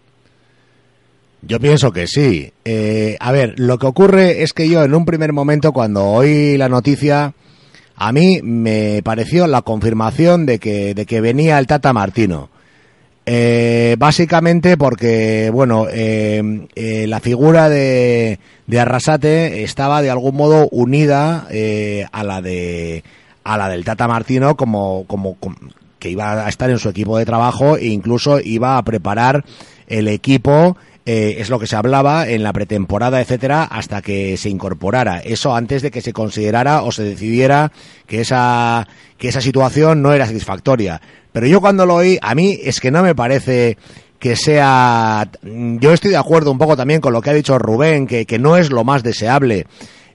[1.41, 2.51] Yo pienso que sí.
[2.65, 6.57] Eh, a ver, lo que ocurre es que yo en un primer momento cuando oí
[6.57, 7.33] la noticia,
[7.95, 12.49] a mí me pareció la confirmación de que, de que venía el Tata Martino.
[13.25, 18.39] Eh, básicamente porque, bueno, eh, la figura de,
[18.77, 21.47] Arrasate estaba de algún modo unida
[22.11, 23.03] a la de
[23.43, 25.37] a la del Tata Martino como, como,
[25.99, 29.43] que iba a estar en su equipo de trabajo e incluso iba a preparar
[29.87, 34.49] el equipo eh, es lo que se hablaba en la pretemporada, etcétera, hasta que se
[34.49, 35.17] incorporara.
[35.17, 37.71] Eso antes de que se considerara o se decidiera
[38.05, 41.01] que esa, que esa situación no era satisfactoria.
[41.31, 43.77] Pero yo cuando lo oí, a mí es que no me parece
[44.19, 45.31] que sea.
[45.41, 48.37] Yo estoy de acuerdo un poco también con lo que ha dicho Rubén, que, que
[48.37, 49.65] no es lo más deseable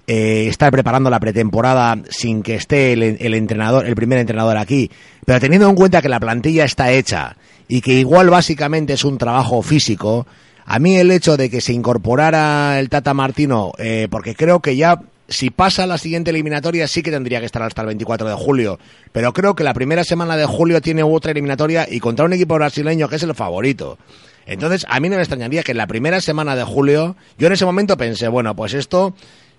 [0.06, 4.90] eh, estar preparando la pretemporada sin que esté el, entrenador, el primer entrenador aquí,
[5.24, 7.36] pero teniendo en cuenta que la plantilla está hecha
[7.68, 10.26] y que igual básicamente es un trabajo físico,
[10.66, 14.76] a mí el hecho de que se incorporara el Tata Martino, eh, porque creo que
[14.76, 18.34] ya si pasa la siguiente eliminatoria sí que tendría que estar hasta el 24 de
[18.34, 18.78] julio.
[19.12, 22.54] Pero creo que la primera semana de julio tiene otra eliminatoria y contra un equipo
[22.54, 23.98] brasileño que es el favorito.
[24.46, 27.54] Entonces, a mí no me extrañaría que en la primera semana de julio, yo en
[27.54, 29.14] ese momento pensé, bueno, pues esto,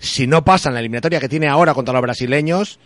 [0.06, 2.80] si no pasa en la eliminatoria que tiene ahora contra los brasileños,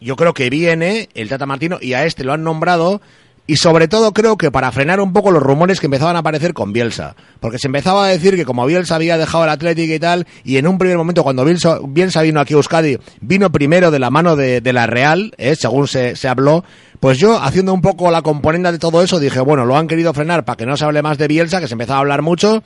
[0.00, 3.00] yo creo que viene el Tata Martino y a este lo han nombrado
[3.48, 6.52] y sobre todo creo que para frenar un poco los rumores que empezaban a aparecer
[6.52, 7.16] con Bielsa.
[7.40, 10.58] Porque se empezaba a decir que como Bielsa había dejado el Atlético y tal, y
[10.58, 14.36] en un primer momento cuando Bielsa, vino aquí a Euskadi, vino primero de la mano
[14.36, 15.56] de, la Real, ¿eh?
[15.56, 16.62] según se, se habló,
[17.00, 20.12] pues yo, haciendo un poco la componenda de todo eso, dije, bueno, lo han querido
[20.12, 22.62] frenar para que no se hable más de Bielsa, que se empezaba a hablar mucho,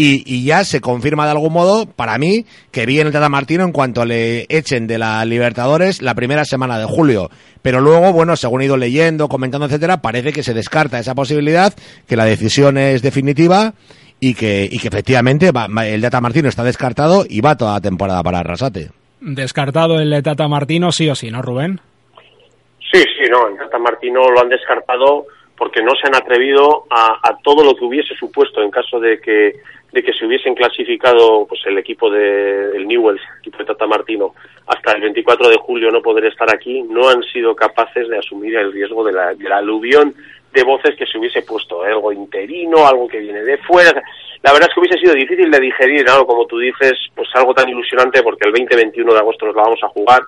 [0.00, 3.72] y, ya se confirma de algún modo, para mí, que viene el Tata Martino en
[3.72, 7.30] cuanto le echen de la Libertadores la primera semana de julio.
[7.62, 11.74] Pero luego, bueno, según he ido leyendo, comentando, etcétera, parece que se descarta esa posibilidad,
[12.06, 13.74] que la decisión es definitiva
[14.20, 18.22] y que, y que efectivamente el Tata Martino está descartado y va toda la temporada
[18.22, 18.90] para Arrasate.
[19.20, 21.80] Descartado el Tata Martino, sí o sí, ¿no, Rubén?
[22.92, 25.26] Sí, sí, no, el Tata Martino lo han descartado
[25.58, 29.20] porque no se han atrevido a, a todo lo que hubiese supuesto en caso de
[29.20, 29.56] que
[29.92, 33.86] de que se hubiesen clasificado pues el equipo de el Newell's, el equipo de Tata
[33.86, 34.34] Martino,
[34.66, 38.56] hasta el 24 de julio no poder estar aquí, no han sido capaces de asumir
[38.56, 40.14] el riesgo de la, de la aluvión
[40.52, 41.92] de voces que se hubiese puesto, ¿eh?
[41.92, 44.02] algo interino, algo que viene de fuera.
[44.42, 46.26] La verdad es que hubiese sido difícil de digerir, ¿no?
[46.26, 49.80] como tú dices, pues algo tan ilusionante porque el 20-21 de agosto nos la vamos
[49.82, 50.22] a jugar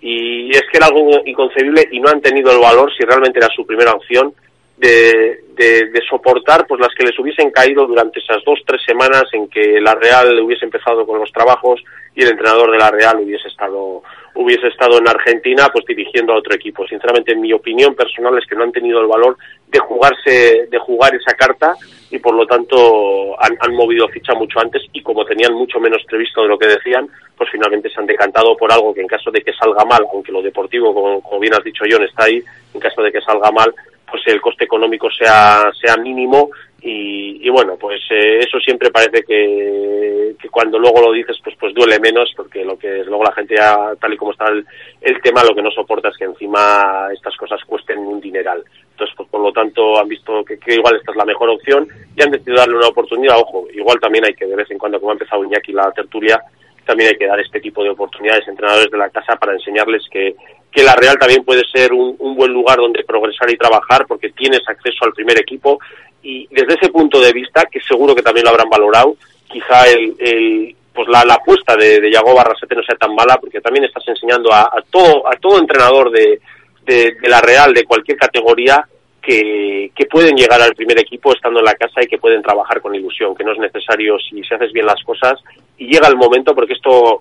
[0.00, 3.48] y es que era algo inconcebible y no han tenido el valor, si realmente era
[3.54, 4.34] su primera opción,
[4.76, 9.48] de, de, soportar pues las que les hubiesen caído durante esas dos tres semanas en
[9.48, 11.82] que la Real hubiese empezado con los trabajos
[12.14, 14.02] y el entrenador de la Real hubiese estado
[14.34, 16.86] hubiese estado en Argentina pues dirigiendo a otro equipo.
[16.86, 19.36] Sinceramente en mi opinión personal es que no han tenido el valor
[19.68, 21.74] de jugarse de jugar esa carta
[22.10, 26.02] y por lo tanto han, han movido ficha mucho antes y como tenían mucho menos
[26.06, 29.30] previsto de lo que decían pues finalmente se han decantado por algo que en caso
[29.30, 32.42] de que salga mal aunque lo deportivo como, como bien has dicho John está ahí
[32.72, 33.74] en caso de que salga mal
[34.10, 36.50] pues el coste económico sea, sea mínimo
[36.86, 41.72] y, bueno, pues eh, eso siempre parece que, que, cuando luego lo dices pues pues
[41.72, 45.22] duele menos porque lo que es luego la gente ya, tal y como está el,
[45.22, 48.62] tema lo que no soporta es que encima estas cosas cuesten un dineral.
[48.90, 51.88] Entonces, pues por lo tanto han visto que, que igual esta es la mejor opción
[52.14, 53.38] y han decidido darle una oportunidad.
[53.38, 56.38] Ojo, igual también hay que de vez en cuando, como ha empezado Iñaki la tertulia,
[56.84, 60.02] también hay que dar este tipo de oportunidades a entrenadores de la casa para enseñarles
[60.10, 60.34] que,
[60.74, 64.60] que la Real también puede ser un, buen lugar donde progresar y trabajar porque tienes
[64.66, 65.78] acceso al primer equipo.
[66.22, 69.16] Y desde ese punto de vista, que seguro que también lo habrán valorado,
[69.46, 73.84] quizá el, pues la, apuesta de, de Yago Barrasete no sea tan mala porque también
[73.84, 76.40] estás enseñando a, todo a todo entrenador de,
[76.84, 78.84] de, la Real de cualquier categoría
[79.22, 82.80] que, que, pueden llegar al primer equipo estando en la casa y que pueden trabajar
[82.80, 85.40] con ilusión, que no es necesario si se haces bien las cosas
[85.84, 87.20] y llega el momento, porque esto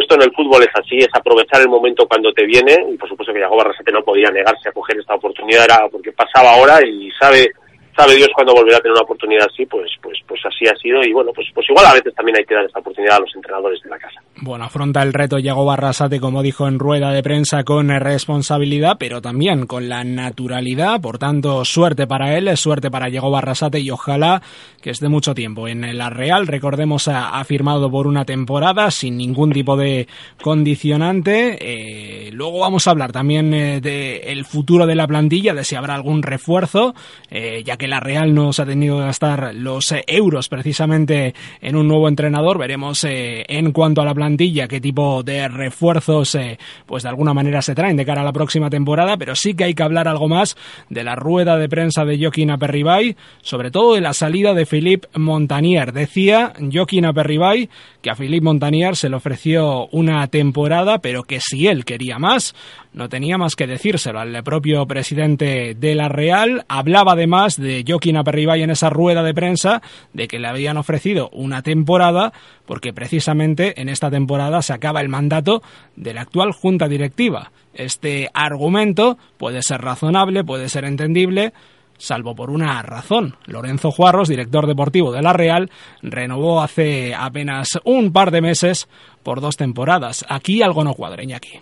[0.00, 3.08] esto en el fútbol es así, es aprovechar el momento cuando te viene, y por
[3.08, 6.84] supuesto que Yago Barrasate no podía negarse a coger esta oportunidad, era porque pasaba ahora
[6.84, 7.52] y sabe
[7.96, 11.02] sabe Dios cuándo volverá a tener una oportunidad así, pues, pues, pues así ha sido
[11.02, 13.34] y bueno, pues, pues igual a veces también hay que dar esta oportunidad a los
[13.34, 14.20] entrenadores de la casa.
[14.36, 19.22] Bueno, afronta el reto Yago Barrasate, como dijo en rueda de prensa, con responsabilidad, pero
[19.22, 24.42] también con la naturalidad, por tanto, suerte para él, suerte para Yago Barrasate y ojalá
[24.82, 29.50] que esté mucho tiempo en la Real, recordemos, ha, firmado por una temporada sin ningún
[29.52, 30.06] tipo de
[30.42, 35.74] condicionante, eh, luego vamos a hablar también eh, del futuro de la plantilla, de si
[35.74, 36.94] habrá algún refuerzo,
[37.30, 41.34] eh, ya que la Real no se ha tenido que gastar los eh, euros precisamente
[41.60, 42.58] en un nuevo entrenador.
[42.58, 47.34] Veremos eh, en cuanto a la plantilla qué tipo de refuerzos eh, pues de alguna
[47.34, 50.08] manera se traen de cara a la próxima temporada, pero sí que hay que hablar
[50.08, 50.56] algo más
[50.88, 55.08] de la rueda de prensa de Joaquín Aperribay, sobre todo de la salida de Philippe
[55.14, 55.92] Montanier.
[55.92, 57.68] Decía Joaquín Aperribay
[58.04, 62.54] que a Philippe Montanier se le ofreció una temporada, pero que si él quería más,
[62.92, 66.66] no tenía más que decírselo al propio presidente de la Real.
[66.68, 69.80] Hablaba además de Joaquín Aperribay en esa rueda de prensa
[70.12, 72.34] de que le habían ofrecido una temporada
[72.66, 75.62] porque precisamente en esta temporada se acaba el mandato
[75.96, 77.52] de la actual junta directiva.
[77.72, 81.54] Este argumento puede ser razonable, puede ser entendible,
[81.98, 83.36] salvo por una razón.
[83.46, 85.70] Lorenzo Juarros, director deportivo de la Real,
[86.02, 88.88] renovó hace apenas un par de meses
[89.22, 90.24] por dos temporadas.
[90.28, 91.60] Aquí algo no cuadra, aquí.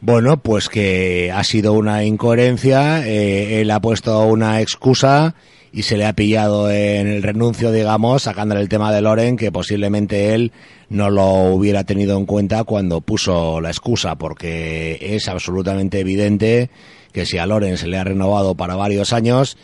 [0.00, 5.34] Bueno, pues que ha sido una incoherencia, eh, él ha puesto una excusa
[5.76, 9.52] y se le ha pillado en el renuncio, digamos, sacándole el tema de Loren, que
[9.52, 10.50] posiblemente él
[10.88, 16.70] no lo hubiera tenido en cuenta cuando puso la excusa, porque es absolutamente evidente
[17.12, 19.58] que si a Loren se le ha renovado para varios años,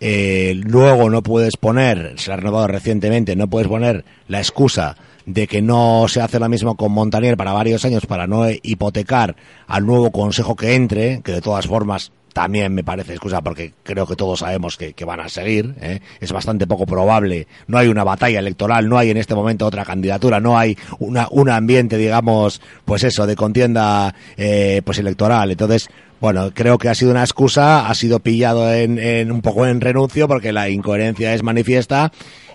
[0.00, 4.96] eh, luego no puedes poner, se ha renovado recientemente, no puedes poner la excusa
[5.26, 9.36] de que no se hace lo mismo con Montanier para varios años para no hipotecar
[9.66, 14.06] al nuevo consejo que entre, que de todas formas también me parece excusa porque creo
[14.06, 15.74] que todos sabemos que, van a seguir.
[15.80, 16.00] ¿eh?
[16.20, 17.46] Es bastante poco probable.
[17.66, 21.26] No hay una batalla electoral, no hay en este momento otra candidatura, no hay una,
[21.30, 25.50] un ambiente, digamos, pues eso, de contienda eh, pues electoral.
[25.50, 25.88] Entonces,
[26.20, 29.80] bueno, creo que ha sido una excusa, ha sido pillado en, en un poco en
[29.80, 32.12] renuncio porque la incoherencia es manifiesta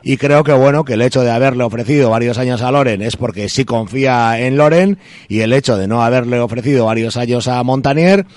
[0.08, 3.18] y creo que bueno que el hecho de haberle ofrecido varios años a Loren es
[3.18, 7.64] porque sí confía en Loren y el hecho de no haberle ofrecido varios años a
[7.64, 8.28] Montanier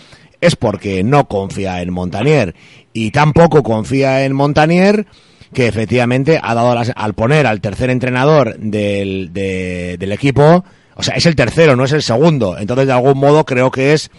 [0.40, 2.54] es porque no confía en Montanier
[2.92, 5.06] y tampoco confía en Montanier
[5.52, 11.26] que efectivamente ha dado al poner al tercer entrenador del, del equipo, o sea, es
[11.26, 12.58] el tercero, no es el segundo.
[12.58, 14.10] Entonces, de algún modo, creo que es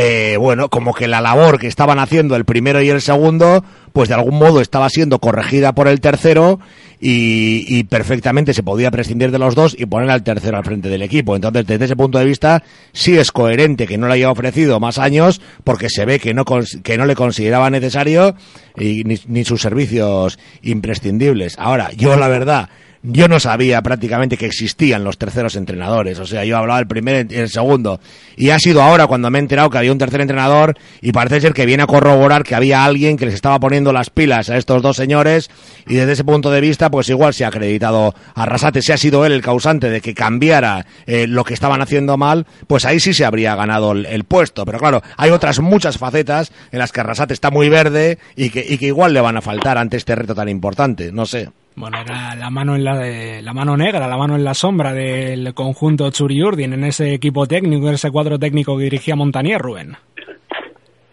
[0.00, 4.08] eh, bueno, como que la labor que estaban haciendo el primero y el segundo, pues
[4.08, 6.60] de algún modo estaba siendo corregida por el tercero
[7.00, 11.02] y, perfectamente se podía prescindir de los dos y poner al tercero al frente del
[11.02, 11.36] equipo.
[11.36, 14.98] Entonces, desde ese punto de vista, sí es coherente que no le haya ofrecido más
[14.98, 18.34] años porque se ve que no, que no le consideraba necesario
[18.76, 21.54] y, ni, ni sus servicios imprescindibles.
[21.58, 22.68] Ahora, yo la verdad,
[23.02, 26.18] yo no sabía prácticamente que existían los terceros entrenadores.
[26.18, 28.00] O sea, yo hablaba del primer y el segundo.
[28.36, 31.40] Y ha sido ahora cuando me he enterado que había un tercer entrenador y parece
[31.40, 34.56] ser que viene a corroborar que había alguien que les estaba poniendo las pilas a
[34.56, 35.50] estos dos señores
[35.86, 38.96] y desde ese punto de vista, pues igual se ha acreditado a Rasate, si ha
[38.96, 43.00] sido él el causante de que cambiara eh, lo que estaban haciendo mal, pues ahí
[43.00, 44.64] sí se habría ganado el, puesto.
[44.64, 48.86] Pero claro, hay otras muchas facetas en las que Rasate está muy verde y que
[48.86, 51.12] igual le van a faltar ante este reto tan importante.
[51.12, 51.48] No sé.
[51.78, 54.92] Bueno, era la mano en la, de, la mano negra, la mano en la sombra
[54.92, 59.92] del conjunto Churiurdin en ese equipo técnico, en ese cuadro técnico que dirigía Montanier, Rubén.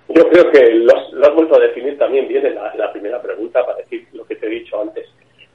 [0.10, 3.78] Yo creo que lo has, vuelto a definir también bien en la, primera pregunta para
[3.78, 5.08] decir lo que te he dicho antes,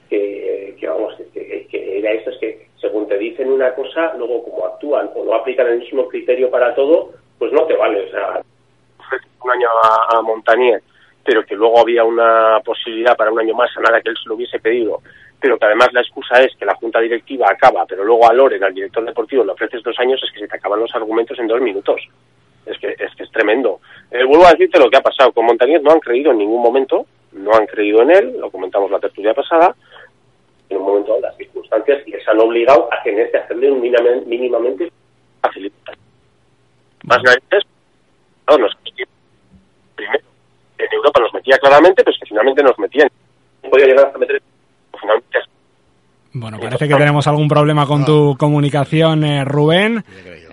[0.08, 5.10] que, vamos, que, era esto, es que según te dicen una cosa, luego como actúan
[5.16, 8.06] o no aplican el mismo criterio para todo, pues no te vale.
[8.06, 8.40] O sea,
[9.42, 10.80] un año a, a Montanier
[11.24, 14.28] pero que luego había una posibilidad para un año más a nada que él se
[14.28, 15.02] lo hubiese pedido,
[15.40, 18.62] pero que además la excusa es que la junta directiva acaba, pero luego a Loren,
[18.62, 21.46] al director deportivo, le ofreces dos años, es que se te acaban los argumentos en
[21.46, 22.00] dos minutos.
[22.66, 23.80] Es que es, que es tremendo.
[24.10, 25.32] Eh, vuelvo a decirte lo que ha pasado.
[25.32, 28.90] Con Montañez no han creído en ningún momento, no han creído en él, lo comentamos
[28.90, 29.74] la tertulia pasada,
[30.68, 34.92] en un momento las circunstancias les han obligado a que hacerle un mínimamente, mínimamente
[35.40, 35.96] facilitar.
[37.04, 37.64] Más narices,
[38.48, 38.68] no, no,
[39.96, 40.29] primero
[40.84, 43.08] en Europa nos metía claramente, pero es que finalmente nos metían.
[43.70, 44.42] Podía llegar a meter
[45.00, 45.38] finalmente.
[46.32, 50.04] Bueno, parece que tenemos algún problema con tu comunicación, eh, Rubén.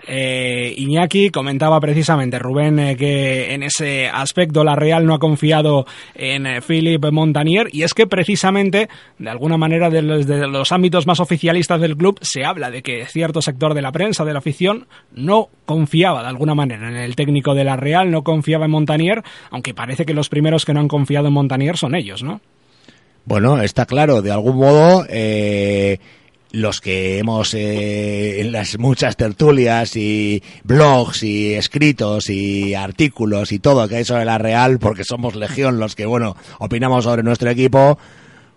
[0.09, 5.85] Eh, Iñaki comentaba precisamente, Rubén, eh, que en ese aspecto la Real no ha confiado
[6.15, 8.87] en eh, Philippe Montanier y es que precisamente,
[9.19, 13.41] de alguna manera, desde los ámbitos más oficialistas del club se habla de que cierto
[13.41, 17.53] sector de la prensa, de la afición, no confiaba de alguna manera en el técnico
[17.53, 20.87] de la Real, no confiaba en Montanier, aunque parece que los primeros que no han
[20.87, 22.39] confiado en Montanier son ellos, ¿no?
[23.27, 25.99] Bueno, está claro, de algún modo eh,
[26.51, 33.59] los que hemos eh, en las muchas tertulias y blogs y escritos y artículos y
[33.59, 37.49] todo que hay sobre la Real, porque somos legión los que, bueno, opinamos sobre nuestro
[37.49, 37.99] equipo,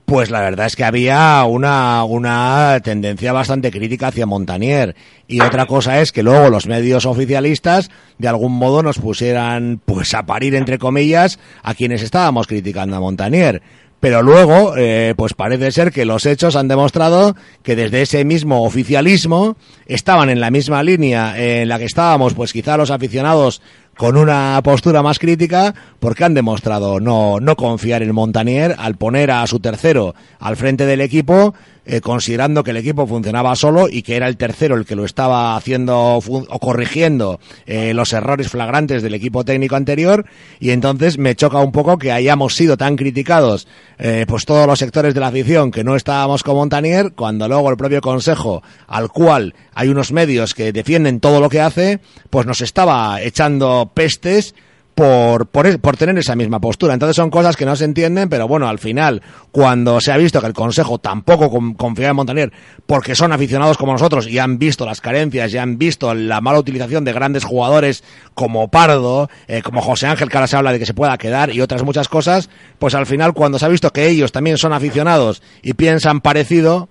[0.05, 4.95] pues la verdad es que había una, una tendencia bastante crítica hacia Montanier.
[5.27, 10.15] Y otra cosa es que luego los medios oficialistas de algún modo nos pusieran pues
[10.15, 13.63] a parir entre comillas a quienes estábamos criticando a Montanier.
[14.01, 18.65] Pero luego, eh, pues parece ser que los hechos han demostrado que desde ese mismo
[18.65, 23.61] oficialismo estaban en la misma línea en la que estábamos, pues quizá los aficionados
[24.01, 29.31] con una postura más crítica porque han demostrado no, no confiar en Montanier al poner
[29.31, 31.55] a su tercero al frente del equipo
[31.91, 35.05] eh, considerando que el equipo funcionaba solo y que era el tercero el que lo
[35.05, 40.25] estaba haciendo o corrigiendo eh, los errores flagrantes del equipo técnico anterior
[40.61, 43.67] y entonces me choca un poco que hayamos sido tan criticados
[43.99, 47.69] eh, pues todos los sectores de la afición que no estábamos con Montanier cuando luego
[47.71, 51.99] el propio consejo al cual hay unos medios que defienden todo lo que hace
[52.31, 54.55] pues nos estaba echando pestes
[55.01, 56.93] por, por, tener esa misma postura.
[56.93, 60.43] Entonces son cosas que no se entienden, pero bueno, al final, cuando se ha visto
[60.43, 62.53] que el Consejo tampoco confía en Montanier,
[62.85, 66.59] porque son aficionados como nosotros y han visto las carencias y han visto la mala
[66.59, 70.79] utilización de grandes jugadores como Pardo, eh, como José Ángel, que ahora se habla de
[70.79, 73.95] que se pueda quedar y otras muchas cosas, pues al final, cuando se ha visto
[73.95, 76.91] que ellos también son aficionados y piensan parecido,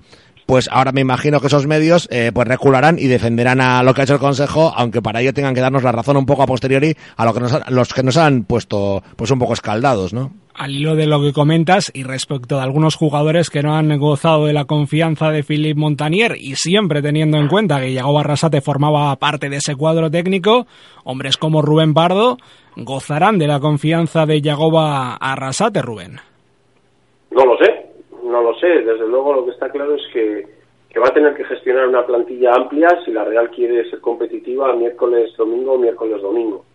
[0.49, 4.01] pues ahora me imagino que esos medios eh, pues recularán y defenderán a lo que
[4.01, 6.47] ha hecho el Consejo, aunque para ello tengan que darnos la razón un poco a
[6.47, 10.31] posteriori a lo que nos, los que nos han puesto pues un poco escaldados, ¿no?
[10.55, 14.47] al hilo de lo que comentas y respecto de algunos jugadores que no han gozado
[14.47, 19.15] de la confianza de Philippe Montanier y siempre teniendo en cuenta que Yago Barrasate formaba
[19.17, 20.65] parte de ese cuadro técnico,
[21.03, 22.37] hombres como Rubén Pardo
[22.75, 26.19] gozarán de la confianza de Yagoba Arrasate, Rubén.
[27.29, 27.78] No lo sé,
[28.29, 28.67] no lo sé.
[28.67, 30.47] Desde luego lo que está claro es que,
[30.89, 34.73] que va a tener que gestionar una plantilla amplia si la Real quiere ser competitiva
[34.75, 36.65] miércoles, domingo, miércoles, domingo.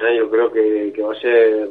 [0.00, 1.70] Eh, yo creo que, que va a ser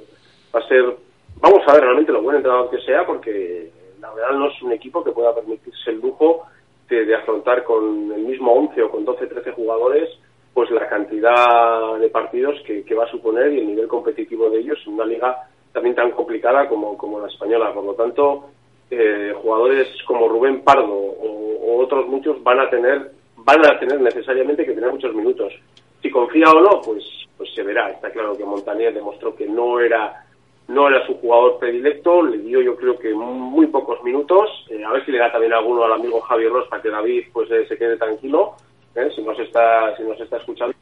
[0.53, 0.95] va a ser
[1.41, 3.69] vamos a ver realmente lo buen entrenador que sea, porque
[3.99, 6.45] la Real no es un equipo que pueda permitirse el lujo
[6.89, 10.09] de, afrontar con el mismo 11 o con 12, 13 jugadores,
[10.53, 14.77] pues la cantidad de partidos que, va a suponer y el nivel competitivo de ellos
[14.85, 17.73] en una liga también tan complicada como, como la española.
[17.73, 18.45] Por lo tanto,
[18.91, 24.65] eh, jugadores como Rubén Pardo o, otros muchos van a tener van a tener necesariamente
[24.65, 25.53] que tener muchos minutos.
[26.01, 27.03] Si confía o no, pues
[27.37, 27.91] pues se verá.
[27.91, 30.25] Está claro que Montanier demostró que no era
[30.67, 34.91] no era su jugador predilecto, le dio yo creo que muy pocos minutos, eh, a
[34.91, 37.67] ver si le da también alguno al amigo Javier Ross para que David pues eh,
[37.67, 38.55] se quede tranquilo,
[38.95, 40.75] eh, si nos está si nos está escuchando.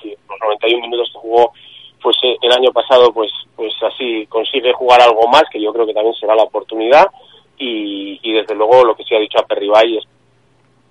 [0.00, 1.52] Si los 91 minutos que jugó
[2.02, 5.94] pues el año pasado pues pues así consigue jugar algo más que yo creo que
[5.94, 7.06] también será la oportunidad
[7.58, 10.04] y, desde luego lo que sí ha dicho a Perribay es,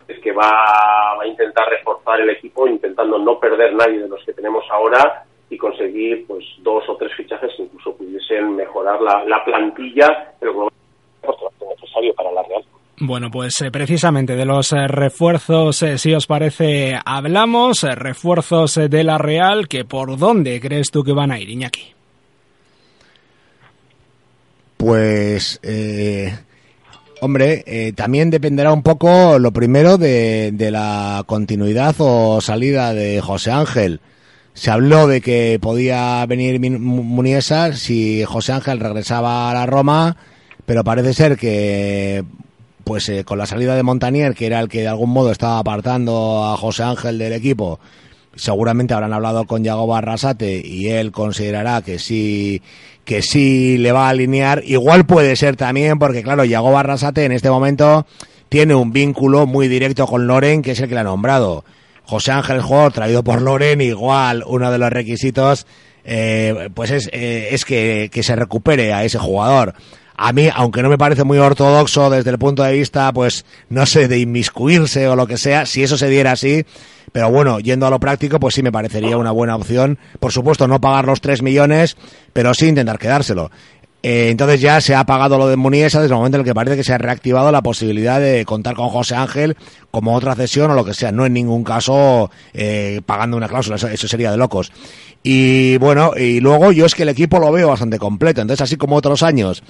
[0.08, 4.24] es que va, va a intentar reforzar el equipo intentando no perder nadie de los
[4.26, 9.44] que tenemos ahora y conseguir pues dos o tres fichajes incluso pudiesen mejorar la, la
[9.46, 12.64] plantilla, pero es necesario para la Real.
[13.00, 19.04] Bueno, pues eh, precisamente de los eh, refuerzos, eh, si os parece, hablamos, refuerzos de
[19.04, 21.94] la Real, que por dónde crees tú que van a ir, Iñaki?
[24.78, 25.60] Pues,
[27.22, 33.52] hombre, también dependerá un poco, lo primero, de, de la continuidad o salida de José
[33.52, 34.02] Ángel.
[34.54, 40.18] Se habló de que podía venir Muniesa si José Ángel regresaba a la Roma,
[40.66, 42.24] pero parece ser que
[42.88, 45.60] pues eh, con la salida de Montanier, que era el que de algún modo estaba
[45.60, 47.80] apartando a José Ángel del equipo,
[48.38, 52.62] seguramente habrán hablado con Yago Barrasate y él considerará que sí
[53.04, 54.64] que sí le va a alinear.
[54.66, 58.06] Igual puede ser también porque claro, Yago Barrasate en este momento
[58.50, 61.64] tiene un vínculo muy directo con Loren, que es el que le ha nombrado.
[62.04, 65.68] José Ángel jugador traído por Loren, igual uno de los requisitos
[66.10, 69.74] eh, pues es, eh, es que, que se recupere a ese jugador.
[70.18, 73.86] A mí, aunque no me parece muy ortodoxo desde el punto de vista, pues, no
[73.86, 76.66] sé, de inmiscuirse o lo que sea, si eso se diera así,
[77.12, 79.98] pero bueno, yendo a lo práctico, pues sí me parecería una buena opción.
[80.20, 81.98] Por supuesto, no pagar los 3 millones,
[82.34, 83.52] pero sí intentar quedárselo.
[84.04, 86.54] Eh, entonces ya se ha pagado lo de Muniesa desde el momento en el que
[86.54, 89.58] parece que se ha reactivado la posibilidad de contar con José Ángel
[89.90, 91.12] como otra cesión o lo que sea.
[91.12, 94.72] No en ningún caso eh, pagando una cláusula, eso, sería de locos.
[95.24, 98.42] Y bueno, y luego yo es que el equipo lo veo bastante completo.
[98.42, 99.64] Entonces, así como otros años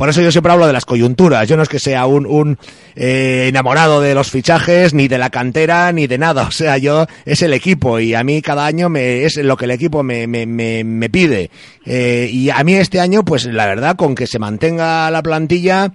[0.00, 1.46] por eso yo siempre hablo de las coyunturas.
[1.46, 2.56] Yo no es que sea un, un
[2.96, 6.44] eh, enamorado de los fichajes, ni de la cantera, ni de nada.
[6.48, 9.66] O sea, yo es el equipo y a mí cada año me, es lo que
[9.66, 11.50] el equipo me, me, me, me pide.
[11.84, 15.92] Eh, y a mí este año, pues la verdad, con que se mantenga la plantilla,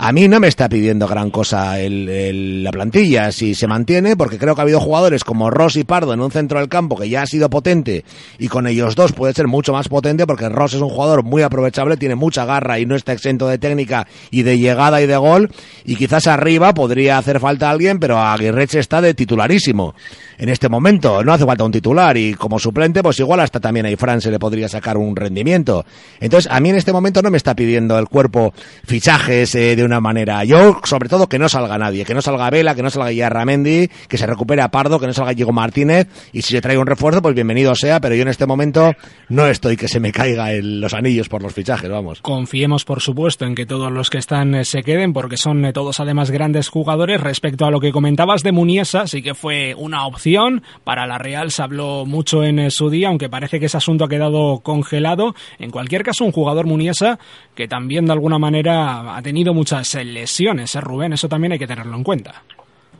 [0.00, 4.38] a mí no me está pidiendo gran cosa el, la plantilla si se mantiene, porque
[4.38, 7.08] creo que ha habido jugadores como Ross y Pardo en un centro del campo que
[7.08, 8.04] ya ha sido potente
[8.38, 11.42] y con ellos dos puede ser mucho más potente porque Ross es un jugador muy
[11.42, 15.16] aprovechable, tiene mucha garra y no está exento de técnica y de llegada y de
[15.16, 15.50] gol.
[15.84, 19.96] Y quizás arriba podría hacer falta alguien, pero Aguirreche está de titularísimo
[20.38, 21.24] en este momento.
[21.24, 24.30] No hace falta un titular y como suplente, pues igual hasta también a Fran se
[24.30, 25.84] le podría sacar un rendimiento.
[26.20, 28.54] Entonces, a mí en este momento no me está pidiendo el cuerpo
[28.86, 30.44] fichajes eh, de una manera.
[30.44, 33.88] Yo, sobre todo, que no salga nadie, que no salga Vela, que no salga Yarramendi,
[34.08, 36.86] que se recupere a Pardo, que no salga Diego Martínez y si se trae un
[36.86, 38.92] refuerzo, pues bienvenido sea, pero yo en este momento
[39.28, 42.20] no estoy que se me caiga los anillos por los fichajes, vamos.
[42.20, 45.72] Confiemos, por supuesto, en que todos los que están eh, se queden, porque son eh,
[45.72, 47.20] todos además grandes jugadores.
[47.20, 51.50] Respecto a lo que comentabas de Muniesa, sí que fue una opción para la Real
[51.50, 55.34] se habló mucho en eh, su día, aunque parece que ese asunto ha quedado congelado.
[55.58, 57.18] En cualquier caso, un jugador muniesa
[57.58, 61.14] que también de alguna manera ha tenido muchas lesiones, ¿eh, Rubén?
[61.14, 62.40] Eso también hay que tenerlo en cuenta.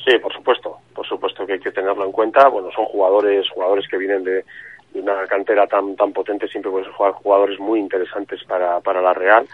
[0.04, 2.48] Sí, por supuesto, por supuesto que hay que tenerlo en cuenta.
[2.48, 4.44] Bueno, son jugadores, jugadores que vienen de,
[4.94, 9.46] una cantera tan tan potente, siempre pueden jugar jugadores muy interesantes para, para la Real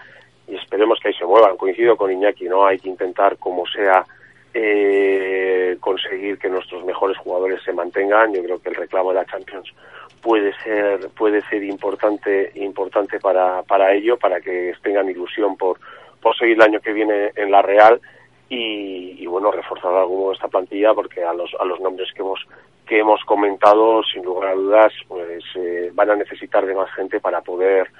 [0.47, 1.55] y esperemos que ahí se muevan.
[1.55, 2.65] Coincido con Iñaki, ¿no?
[2.65, 4.03] Hay que intentar, como sea,
[4.55, 8.33] eh, conseguir que nuestros mejores jugadores se mantengan.
[8.33, 9.71] Yo creo que el reclamo de la Champions
[10.25, 15.79] puede ser puede ser importante importante para, para ello, para que tengan ilusión por,
[16.19, 18.01] por seguir el año que viene en la Real
[18.49, 22.39] y, bueno reforzar alguno de esta plantilla porque a los a los nombres que hemos
[22.87, 27.19] que hemos comentado sin lugar a dudas pues eh, van a necesitar de más gente
[27.19, 27.91] para poder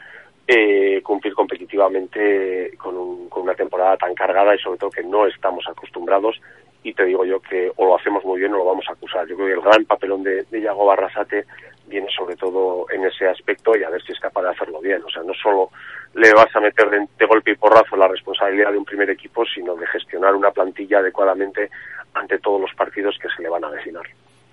[0.47, 2.95] eh, cumplir competitivamente con,
[3.35, 6.41] una temporada tan cargada y sobre todo que no estamos acostumbrados
[6.81, 9.27] y te digo yo que o lo hacemos muy bien o lo vamos a acusar.
[9.27, 11.45] Yo creo que el gran papelón de, de Yago Barrasate
[11.87, 15.01] viene sobre todo en ese aspecto y a ver si es capaz de hacerlo bien.
[15.03, 15.69] O sea, no solo
[16.13, 19.75] le vas a meter de, golpe y porrazo la responsabilidad de un primer equipo, sino
[19.75, 21.69] de gestionar una plantilla adecuadamente
[22.13, 24.05] ante todos los partidos que se le van a destinar.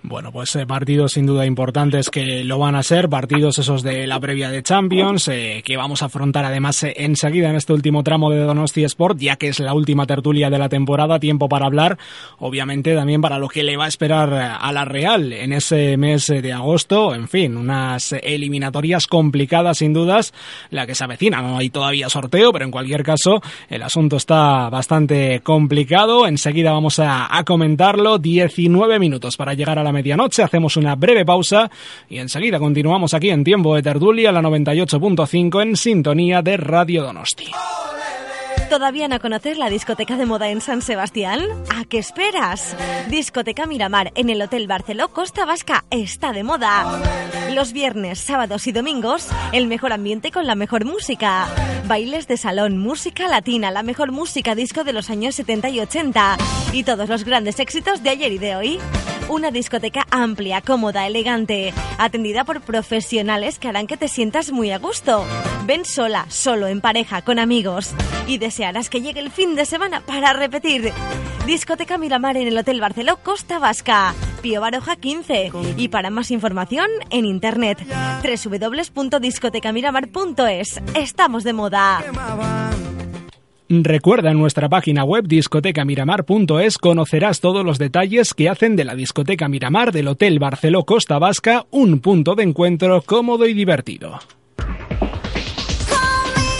[0.05, 4.05] Bueno, pues eh, partidos sin duda importantes que lo van a ser, partidos esos de
[4.05, 8.03] la previa de Champions, eh, que vamos a afrontar además eh, enseguida en este último
[8.03, 11.67] tramo de Donosti Sport, ya que es la última tertulia de la temporada, tiempo para
[11.67, 11.97] hablar,
[12.39, 16.27] obviamente también para lo que le va a esperar a la Real en ese mes
[16.27, 20.33] de agosto, en fin, unas eliminatorias complicadas sin dudas,
[20.69, 24.69] la que se avecina, no hay todavía sorteo, pero en cualquier caso el asunto está
[24.69, 30.43] bastante complicado, enseguida vamos a, a comentarlo, 19 minutos para llegar a la medianoche.
[30.43, 31.71] Hacemos una breve pausa
[32.09, 37.51] y enseguida continuamos aquí en tiempo de tertulia, la 98.5 en sintonía de Radio Donosti.
[38.73, 41.43] ¿Todavía no conoces la discoteca de moda en San Sebastián?
[41.75, 42.75] ¿A qué esperas?
[43.07, 46.99] Discoteca Miramar en el Hotel Barceló Costa Vasca está de moda.
[47.51, 51.47] Los viernes, sábados y domingos, el mejor ambiente con la mejor música.
[51.85, 56.37] Bailes de salón, música latina, la mejor música disco de los años 70 y 80.
[56.71, 58.79] Y todos los grandes éxitos de ayer y de hoy.
[59.29, 64.79] Una discoteca amplia, cómoda, elegante, atendida por profesionales que harán que te sientas muy a
[64.79, 65.25] gusto.
[65.65, 67.93] Ven sola, solo, en pareja, con amigos.
[68.27, 70.89] Y desearás que llegue el fin de semana para repetir.
[71.45, 74.13] Discoteca Miramar en el Hotel Barceló Costa Vasca.
[74.41, 75.51] Pío Baroja 15.
[75.75, 77.85] Y para más información, en internet
[78.23, 80.81] www.discotecamiramar.es.
[80.95, 82.01] Estamos de moda.
[83.67, 89.49] Recuerda en nuestra página web discotecamiramar.es conocerás todos los detalles que hacen de la discoteca
[89.49, 94.21] Miramar del Hotel Barceló Costa Vasca un punto de encuentro cómodo y divertido.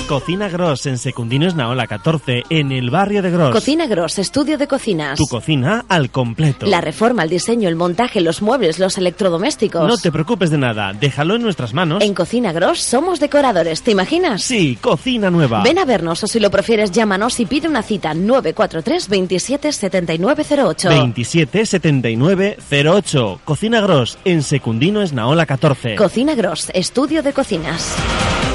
[0.07, 3.51] Cocina Gross en Secundino Naola 14, en el barrio de Gross.
[3.51, 5.17] Cocina Gross, estudio de cocinas.
[5.17, 6.65] Tu cocina al completo.
[6.65, 9.87] La reforma, el diseño, el montaje, los muebles, los electrodomésticos.
[9.87, 12.03] No te preocupes de nada, déjalo en nuestras manos.
[12.03, 14.43] En Cocina Gross somos decoradores, ¿te imaginas?
[14.43, 15.63] Sí, cocina nueva.
[15.63, 20.89] Ven a vernos o si lo prefieres llámanos y pide una cita 943 27 7908.
[20.89, 23.39] 27 7908.
[23.45, 25.95] Cocina Gross en Secundino Esnaola 14.
[25.95, 27.95] Cocina Gross, estudio de cocinas.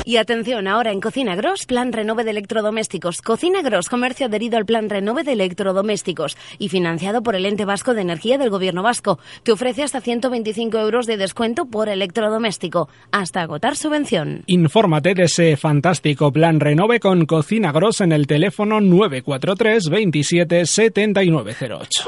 [0.08, 3.20] Y atención, ahora en Cocina Gross, Plan Renove de Electrodomésticos.
[3.20, 7.92] Cocina Gross, comercio adherido al Plan Renove de Electrodomésticos y financiado por el Ente Vasco
[7.92, 9.18] de Energía del Gobierno Vasco.
[9.42, 14.44] Te ofrece hasta 125 euros de descuento por electrodoméstico, hasta agotar subvención.
[14.46, 22.04] Infórmate de ese fantástico Plan Renove con Cocina Gross en el teléfono 943 27 7908.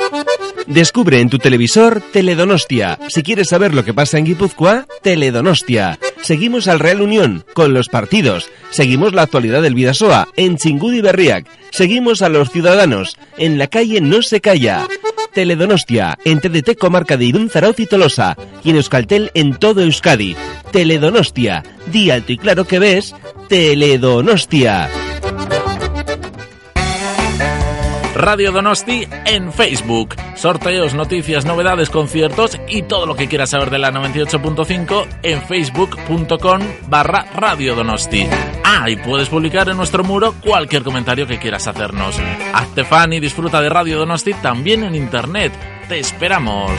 [0.67, 2.99] Descubre en tu televisor Teledonostia.
[3.09, 5.99] Si quieres saber lo que pasa en Guipúzcoa, Teledonostia.
[6.23, 8.51] Seguimos al Real Unión con los partidos.
[8.71, 11.47] Seguimos la actualidad del Vidasoa en Chingudi Berriac.
[11.71, 13.17] Seguimos a los ciudadanos.
[13.37, 14.87] En la calle no se calla.
[15.33, 18.37] Teledonostia, en TDT Comarca de Irún, Zarauz y Tolosa.
[18.65, 20.37] Y en Euskaltel en todo Euskadi.
[20.73, 21.63] Teledonostia.
[21.87, 23.15] Di alto y claro que ves.
[23.49, 24.89] Teledonostia.
[28.21, 30.15] Radio Donosti en Facebook.
[30.37, 36.61] Sorteos, noticias, novedades, conciertos y todo lo que quieras saber de la 98.5 en facebook.com
[36.89, 38.27] barra Radio Donosti.
[38.63, 42.21] Ah, y puedes publicar en nuestro muro cualquier comentario que quieras hacernos.
[42.53, 45.53] Hazte fan y disfruta de Radio Donosti también en internet.
[45.89, 46.71] Te esperamos.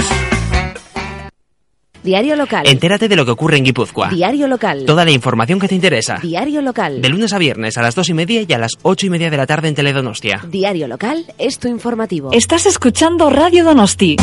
[2.04, 2.68] Diario local.
[2.68, 4.10] Entérate de lo que ocurre en Guipúzcoa.
[4.10, 4.86] Diario local.
[4.86, 6.20] Toda la información que te interesa.
[6.22, 7.02] Diario local.
[7.02, 9.30] De lunes a viernes a las dos y media y a las ocho y media
[9.30, 10.42] de la tarde en Teledonostia.
[10.48, 12.32] Diario local es tu informativo.
[12.32, 14.18] Estás escuchando Radio Donosti.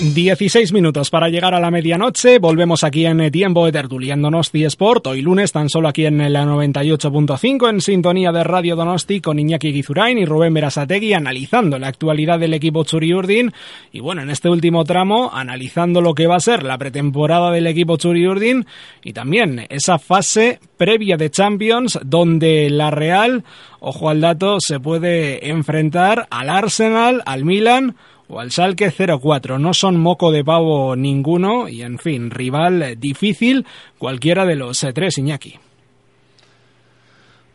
[0.00, 2.38] 16 minutos para llegar a la medianoche.
[2.38, 5.08] Volvemos aquí en tiempo de tertuliando Donosti Sport.
[5.08, 9.72] Hoy lunes, tan solo aquí en la 98.5, en sintonía de Radio Donosti, con Iñaki
[9.72, 13.52] Guizurain y Rubén Berasategui, analizando la actualidad del equipo Churiurdin.
[13.92, 17.66] Y bueno, en este último tramo, analizando lo que va a ser la pretemporada del
[17.66, 18.64] equipo Churiurdin
[19.04, 23.44] y también esa fase previa de Champions, donde la Real,
[23.80, 27.96] ojo al dato, se puede enfrentar al Arsenal, al Milan
[28.30, 29.58] o al Schalke 0-4.
[29.58, 33.66] No son moco de pavo ninguno y, en fin, rival difícil
[33.98, 35.58] cualquiera de los eh, tres Iñaki.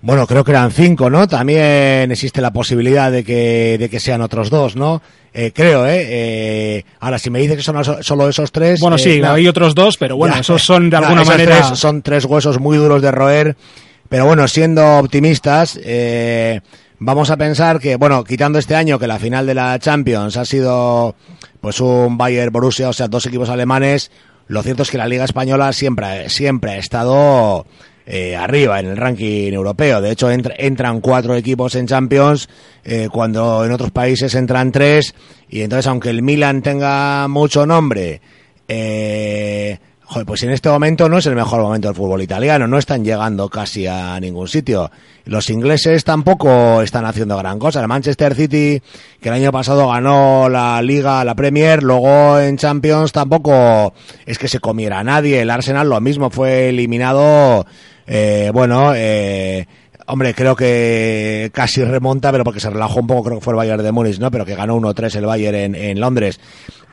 [0.02, 1.28] Bueno, creo que eran cinco, ¿no?
[1.28, 5.02] También existe la posibilidad de que, de que sean otros dos, ¿no?
[5.34, 6.06] Eh, creo, ¿eh?
[6.08, 6.86] ¿eh?
[7.00, 8.80] Ahora, si me dices que son solo esos tres...
[8.82, 11.76] Bueno, sí, hay otros dos, pero bueno, esos son de alguna manera...
[11.76, 13.56] son tres huesos muy duros de roer,
[14.08, 15.80] pero bueno, siendo optimistas...
[15.84, 16.62] Eh,
[17.00, 20.46] Vamos a pensar que, bueno, quitando este año que la final de la Champions ha
[20.46, 21.16] sido
[21.60, 24.12] pues un Bayern Borussia, o sea, dos equipos alemanes,
[24.48, 27.66] lo cierto es que la Liga Española siempre, siempre ha estado
[28.06, 30.00] eh, arriba en el ranking europeo.
[30.00, 32.48] De hecho, entran cuatro equipos en Champions
[32.84, 35.16] eh, cuando en otros países entran tres.
[35.50, 38.22] Y entonces, aunque el Milan tenga mucho nombre,
[38.68, 42.78] eh, Joder, pues en este momento no es el mejor momento del fútbol italiano, no
[42.78, 44.92] están llegando casi a ningún sitio.
[45.26, 47.82] Los ingleses tampoco están haciendo gran cosa.
[47.82, 48.82] El Manchester City,
[49.20, 53.96] que el año pasado ganó la Liga, la Premier, luego en Champions tampoco
[54.28, 55.42] es que se comiera a nadie.
[55.42, 57.66] El Arsenal lo mismo, fue eliminado,
[58.06, 59.66] eh, bueno, eh,
[60.08, 63.58] Hombre, creo que casi remonta, pero porque se relajó un poco, creo que fue el
[63.58, 64.30] Bayern de Múnich, ¿no?
[64.30, 66.40] Pero que ganó 1-3 el Bayern en, en Londres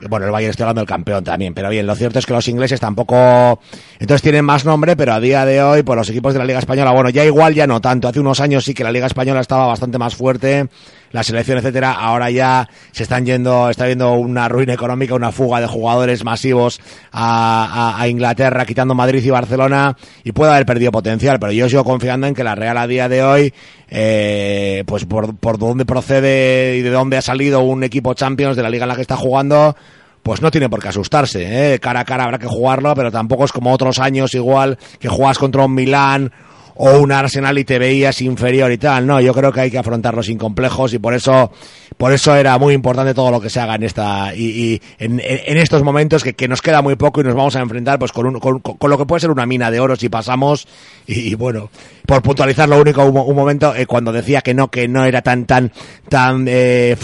[0.08, 2.46] bueno, el Bayern está hablando del campeón también, pero bien, lo cierto es que los
[2.48, 3.60] ingleses tampoco,
[3.98, 6.58] entonces tienen más nombre, pero a día de hoy, pues los equipos de la Liga
[6.58, 9.40] Española, bueno, ya igual ya no tanto, hace unos años sí que la Liga Española
[9.40, 10.68] estaba bastante más fuerte,
[11.12, 15.60] la selección, etcétera, ahora ya se están yendo, está viendo una ruina económica, una fuga
[15.60, 16.80] de jugadores masivos
[17.12, 21.84] a, a, Inglaterra, quitando Madrid y Barcelona, y puede haber perdido potencial, pero yo sigo
[21.84, 23.54] confiando en que la Real a día de hoy,
[23.88, 28.62] eh, pues por, por dónde procede y de dónde ha salido un equipo Champions de
[28.62, 29.76] la liga en la que está jugando,
[30.22, 31.78] pues no tiene por qué asustarse, ¿eh?
[31.78, 35.38] cara a cara habrá que jugarlo, pero tampoco es como otros años igual que juegas
[35.38, 36.32] contra un Milán
[36.74, 39.06] o un Arsenal y te veías inferior y tal.
[39.06, 41.52] No, yo creo que hay que afrontarlos sin complejos y por eso,
[41.96, 45.20] por eso era muy importante todo lo que se haga en esta y, en,
[45.58, 48.90] estos momentos que, nos queda muy poco y nos vamos a enfrentar pues con, con,
[48.90, 50.66] lo que puede ser una mina de oro si pasamos
[51.06, 51.70] y, bueno,
[52.06, 55.46] por puntualizar lo único un, momento eh, cuando decía que no que no era tan
[55.46, 55.72] tan
[56.08, 56.96] tan eh,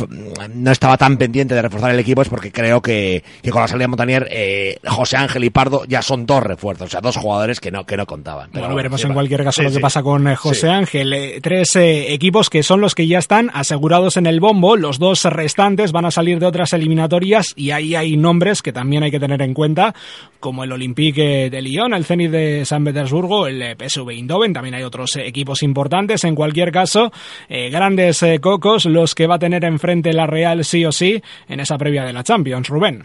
[0.54, 3.84] no estaba tan pendiente de reforzar el equipo es porque creo que, con la salida
[3.84, 7.60] de Montanier eh, José Ángel y Pardo ya son dos refuerzos, o sea, dos jugadores
[7.60, 8.50] que no que no contaban.
[8.52, 11.12] Pero bueno, veremos en cualquier caso lo que pasa con eh, José Ángel.
[11.12, 14.76] Eh, tres eh, equipos que son los que ya están asegurados en el bombo.
[14.76, 19.02] Los dos restantes van a salir de otras eliminatorias y ahí hay nombres que también
[19.02, 19.94] hay que tener en cuenta,
[20.40, 24.52] como el Olympique de Lyon, el Zenit de San Petersburgo, el PSV Eindhoven.
[24.52, 26.24] También hay otros equipos importantes.
[26.24, 27.10] En cualquier caso,
[27.48, 31.78] grandes cocos los que va a tener enfrente la Real sí o sí en esa
[31.78, 32.68] previa de la Champions.
[32.68, 33.04] Rubén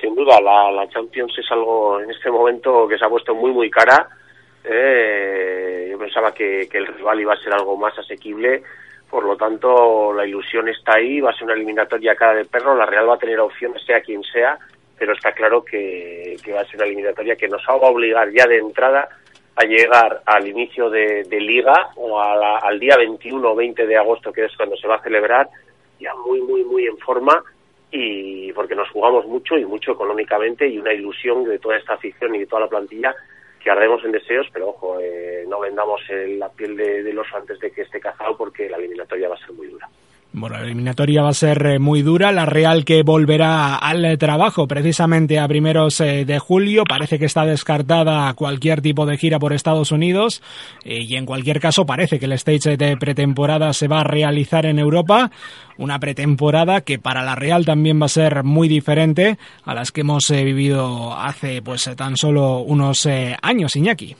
[0.00, 3.50] sin duda la, la, Champions es algo en este momento que se ha puesto muy
[3.50, 4.06] muy cara
[4.68, 8.62] eh, yo pensaba que, el rival iba a ser algo más asequible,
[9.08, 12.74] por lo tanto la ilusión está ahí, va a ser una eliminatoria cara de perro,
[12.74, 14.58] la Real va a tener opciones sea quien sea,
[14.98, 18.46] pero está claro que, va a ser una eliminatoria que nos va a obligar ya
[18.46, 19.08] de entrada
[19.56, 24.44] a llegar al inicio de, liga o al día 21 o 20 de agosto, que
[24.44, 25.48] es cuando se va a celebrar,
[25.98, 27.42] ya muy, muy, muy en forma
[27.90, 32.34] y porque nos jugamos mucho y mucho económicamente y una ilusión de toda esta afición
[32.34, 33.14] y de toda la plantilla
[33.62, 37.58] que ardemos en deseos, pero ojo, eh, no vendamos la piel de, del oso antes
[37.58, 39.88] de que esté cazado porque la eliminatoria va a ser muy dura.
[40.38, 42.30] Bueno, la eliminatoria va a ser eh, muy dura.
[42.30, 46.84] La Real que volverá al eh, trabajo precisamente a primeros eh, de julio.
[46.84, 50.42] Parece que está descartada cualquier tipo de gira por Estados Unidos.
[50.84, 54.78] Y en cualquier caso parece que el stage de pretemporada se va a realizar en
[54.78, 55.30] Europa.
[55.78, 60.02] Una pretemporada que para la Real también va a ser muy diferente a las que
[60.02, 63.08] hemos vivido hace pues tan solo unos
[63.40, 64.14] años, Iñaki.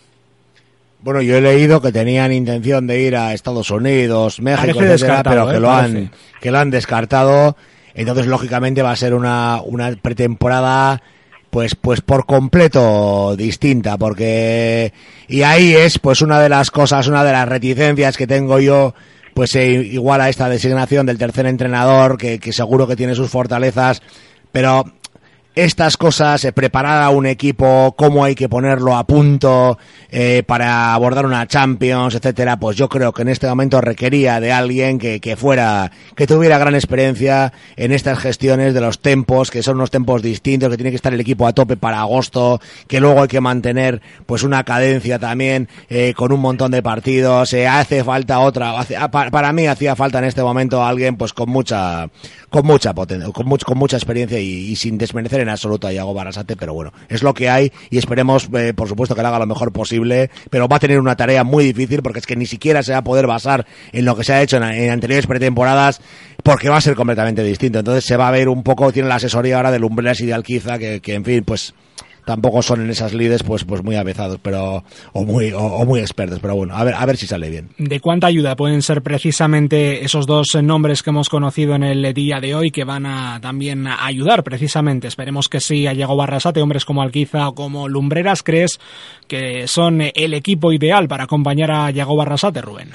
[1.06, 5.48] Bueno, yo he leído que tenían intención de ir a Estados Unidos, México, etcétera, pero
[5.48, 5.60] que ¿eh?
[5.60, 7.56] lo han que lo han descartado.
[7.94, 11.00] Entonces, lógicamente, va a ser una, una pretemporada
[11.48, 14.92] pues pues por completo distinta porque
[15.28, 18.92] y ahí es pues una de las cosas una de las reticencias que tengo yo
[19.32, 23.30] pues eh, igual a esta designación del tercer entrenador que, que seguro que tiene sus
[23.30, 24.02] fortalezas
[24.50, 24.84] pero
[25.56, 29.78] estas cosas, eh, preparar a un equipo, cómo hay que ponerlo a punto
[30.10, 34.52] eh, para abordar una Champions, etcétera, pues yo creo que en este momento requería de
[34.52, 39.62] alguien que, que fuera, que tuviera gran experiencia en estas gestiones de los tempos, que
[39.62, 43.00] son unos tempos distintos, que tiene que estar el equipo a tope para agosto, que
[43.00, 47.66] luego hay que mantener pues una cadencia también eh, con un montón de partidos, eh,
[47.66, 51.48] hace falta otra, hace, ah, para, mí hacía falta en este momento alguien pues con
[51.48, 52.10] mucha,
[52.50, 56.14] con mucha potencia, con, con mucha experiencia y, y sin desmerecer en absoluto a Iago
[56.14, 59.38] Barasate, pero bueno, es lo que hay y esperemos, eh, por supuesto, que lo haga
[59.38, 62.46] lo mejor posible, pero va a tener una tarea muy difícil porque es que ni
[62.46, 66.00] siquiera se va a poder basar en lo que se ha hecho en, anteriores pretemporadas
[66.42, 67.78] porque va a ser completamente distinto.
[67.78, 70.34] Entonces se va a ver un poco, tiene la asesoría ahora de Lumbreras y de
[70.34, 71.74] Alquiza, que, que en fin, pues
[72.26, 76.40] tampoco son en esas lides pues pues muy avezados pero o muy o, muy expertos
[76.40, 77.70] pero bueno a ver a ver si sale bien.
[77.78, 82.40] De cuánta ayuda pueden ser precisamente esos dos nombres que hemos conocido en el día
[82.40, 86.84] de hoy que van a también ayudar precisamente esperemos que sí a Diego Barrasate hombres
[86.84, 88.80] como Alquiza o como Lumbreras crees
[89.28, 92.90] que son el equipo ideal para acompañar a Diego Barrasate Rubén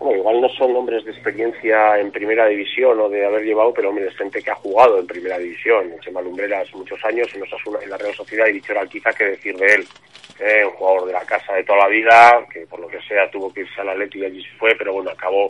[0.00, 3.90] bueno, igual no son hombres de experiencia en primera división o de haber llevado, pero
[3.90, 5.92] hombres, gente que ha jugado en primera división.
[6.00, 9.74] Chema Lumbreras muchos años en, en la Real Sociedad y dicho Alquiza que decir de
[9.74, 9.86] él.
[10.38, 13.30] Eh, un jugador de la casa de toda la vida, que por lo que sea
[13.30, 15.48] tuvo que irse al Atleti y allí se fue, pero bueno, acabó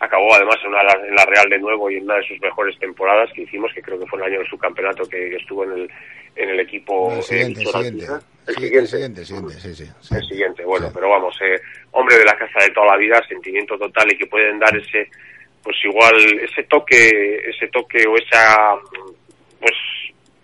[0.00, 2.76] acabó además en, una, en la Real de nuevo y en una de sus mejores
[2.80, 5.72] temporadas que hicimos, que creo que fue el año del subcampeonato que, que estuvo en
[5.72, 5.90] el,
[6.34, 7.12] en el equipo.
[7.12, 8.06] El siguiente, el siguiente.
[8.46, 8.78] El siguiente.
[8.78, 10.14] El siguiente, sí, sí, sí.
[10.14, 11.60] El siguiente, bueno, pero vamos, eh,
[11.92, 15.08] hombre de la casa de toda la vida, sentimiento total y que pueden dar ese,
[15.62, 18.74] pues igual, ese toque, ese toque o esa,
[19.60, 19.74] pues,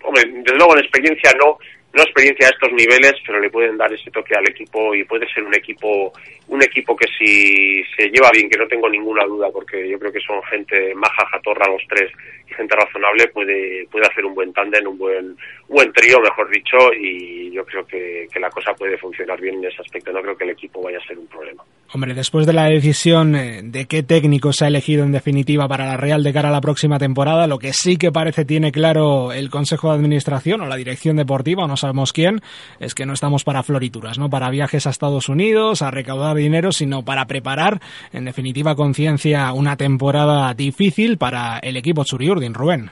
[0.05, 1.59] hombre, desde luego en experiencia no,
[1.99, 5.27] no experiencia a estos niveles, pero le pueden dar ese toque al equipo y puede
[5.33, 6.13] ser un equipo
[6.47, 10.13] un equipo que si se lleva bien, que no tengo ninguna duda, porque yo creo
[10.13, 12.11] que son gente maja, jatorra los tres
[12.49, 15.37] y gente razonable, puede puede hacer un buen tándem, un buen
[15.69, 19.67] buen trío, mejor dicho, y yo creo que, que la cosa puede funcionar bien en
[19.67, 20.13] ese aspecto.
[20.13, 21.63] No creo que el equipo vaya a ser un problema.
[21.93, 25.87] Hombre, después de la decisión eh, de qué técnico se ha elegido en definitiva para
[25.87, 29.33] la Real de cara a la próxima temporada, lo que sí que parece tiene claro
[29.33, 32.41] el Consejo de Administración o la Dirección Deportiva, no sabemos quién,
[32.81, 36.73] es que no estamos para florituras, no para viajes a Estados Unidos, a recaudar dinero,
[36.73, 37.81] sino para preparar,
[38.13, 42.91] en definitiva, conciencia, una temporada difícil para el equipo Churiurdin, Rubén.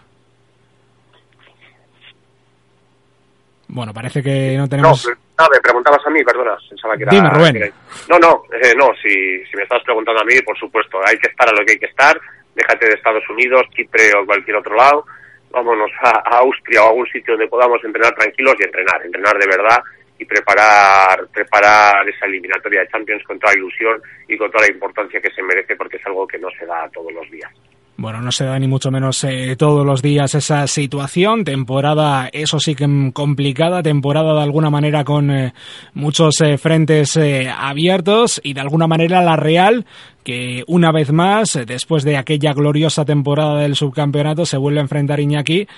[3.69, 5.07] Bueno, parece que no tenemos...
[5.39, 7.13] No, me preguntabas a mí, perdona, pensaba que era...
[7.13, 7.73] Dime, Rubén.
[8.09, 11.29] No, no, eh, no, si, si me estás preguntando a mí, por supuesto, hay que
[11.29, 12.19] estar a lo que hay que estar,
[12.55, 15.05] déjate de Estados Unidos, Chipre o cualquier otro lado,
[15.51, 19.47] vámonos a, Austria o a algún sitio donde podamos entrenar tranquilos y entrenar, entrenar de
[19.47, 19.83] verdad
[20.19, 25.21] y preparar preparar esa eliminatoria de Champions con toda ilusión y con toda la importancia
[25.21, 27.51] que se merece porque es algo que no se da todos los días.
[27.99, 31.45] Bueno, no se da ni mucho menos eh, todos los días esa situación.
[31.45, 33.83] Temporada, eso sí que complicada.
[33.83, 35.55] Temporada de alguna manera con eh,
[35.95, 39.87] muchos eh, frentes eh, abiertos y de alguna manera la Real
[40.27, 44.83] que una vez más, eh, después de aquella gloriosa temporada del subcampeonato, se vuelve a
[44.83, 45.69] enfrentar Iñaki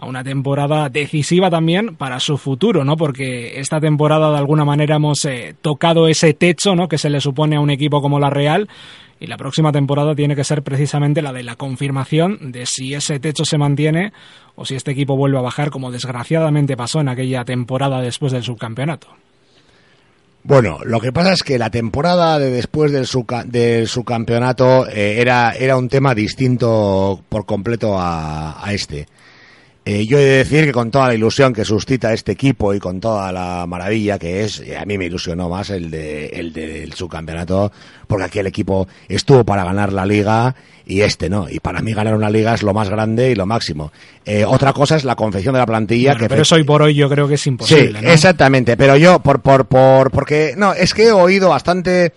[0.00, 2.96] a una temporada decisiva también para su futuro, ¿no?
[2.96, 6.88] Porque esta temporada de alguna manera hemos eh, tocado ese techo, ¿no?
[6.88, 8.66] Que se le supone a un equipo como la Real
[9.20, 13.20] y la próxima temporada tiene que ser precisamente la de la confirmación de si ese
[13.20, 14.14] techo se mantiene
[14.54, 18.42] o si este equipo vuelve a bajar como desgraciadamente pasó en aquella temporada después del
[18.42, 19.08] subcampeonato.
[20.44, 25.20] Bueno, lo que pasa es que la temporada de después del, subca del subcampeonato eh,
[25.20, 29.06] era, un tema distinto por completo a este.
[29.84, 32.78] Eh, yo he de decir que con toda la ilusión que suscita este equipo y
[32.78, 36.92] con toda la maravilla que es, a mí me ilusionó más el de el del
[36.92, 37.72] subcampeonato,
[38.06, 40.54] porque aquí el equipo estuvo para ganar la liga
[40.90, 41.48] y este no.
[41.48, 43.92] Y para mí ganar una liga es lo más grande y lo máximo.
[44.24, 46.10] Eh, otra cosa es la confección de la plantilla.
[46.12, 48.00] Bueno, que pero eso hoy por hoy yo creo que es imposible.
[48.00, 48.10] Sí, ¿no?
[48.12, 48.76] exactamente.
[48.76, 52.12] Pero yo, por, por, por, porque, no, es que he oído bastante,